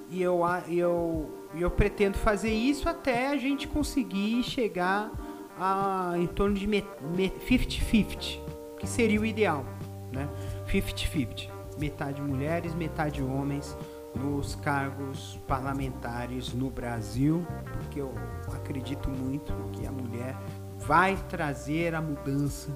e 0.09 0.21
eu 0.21 0.41
eu 0.69 1.29
eu 1.55 1.69
pretendo 1.69 2.17
fazer 2.17 2.53
isso 2.53 2.87
até 2.87 3.27
a 3.29 3.37
gente 3.37 3.67
conseguir 3.67 4.41
chegar 4.43 5.11
a 5.59 6.13
em 6.15 6.27
torno 6.27 6.55
de 6.55 6.67
50-50, 6.67 8.39
que 8.79 8.87
seria 8.87 9.19
o 9.19 9.25
ideal, 9.25 9.65
né? 10.11 10.29
50-50, 10.67 11.49
metade 11.77 12.21
mulheres, 12.21 12.73
metade 12.73 13.21
homens 13.21 13.75
nos 14.15 14.55
cargos 14.55 15.39
parlamentares 15.47 16.53
no 16.53 16.69
Brasil, 16.69 17.45
porque 17.73 17.99
eu 17.99 18.13
acredito 18.53 19.09
muito 19.09 19.53
que 19.73 19.85
a 19.85 19.91
mulher 19.91 20.35
vai 20.77 21.17
trazer 21.29 21.95
a 21.95 22.01
mudança 22.01 22.69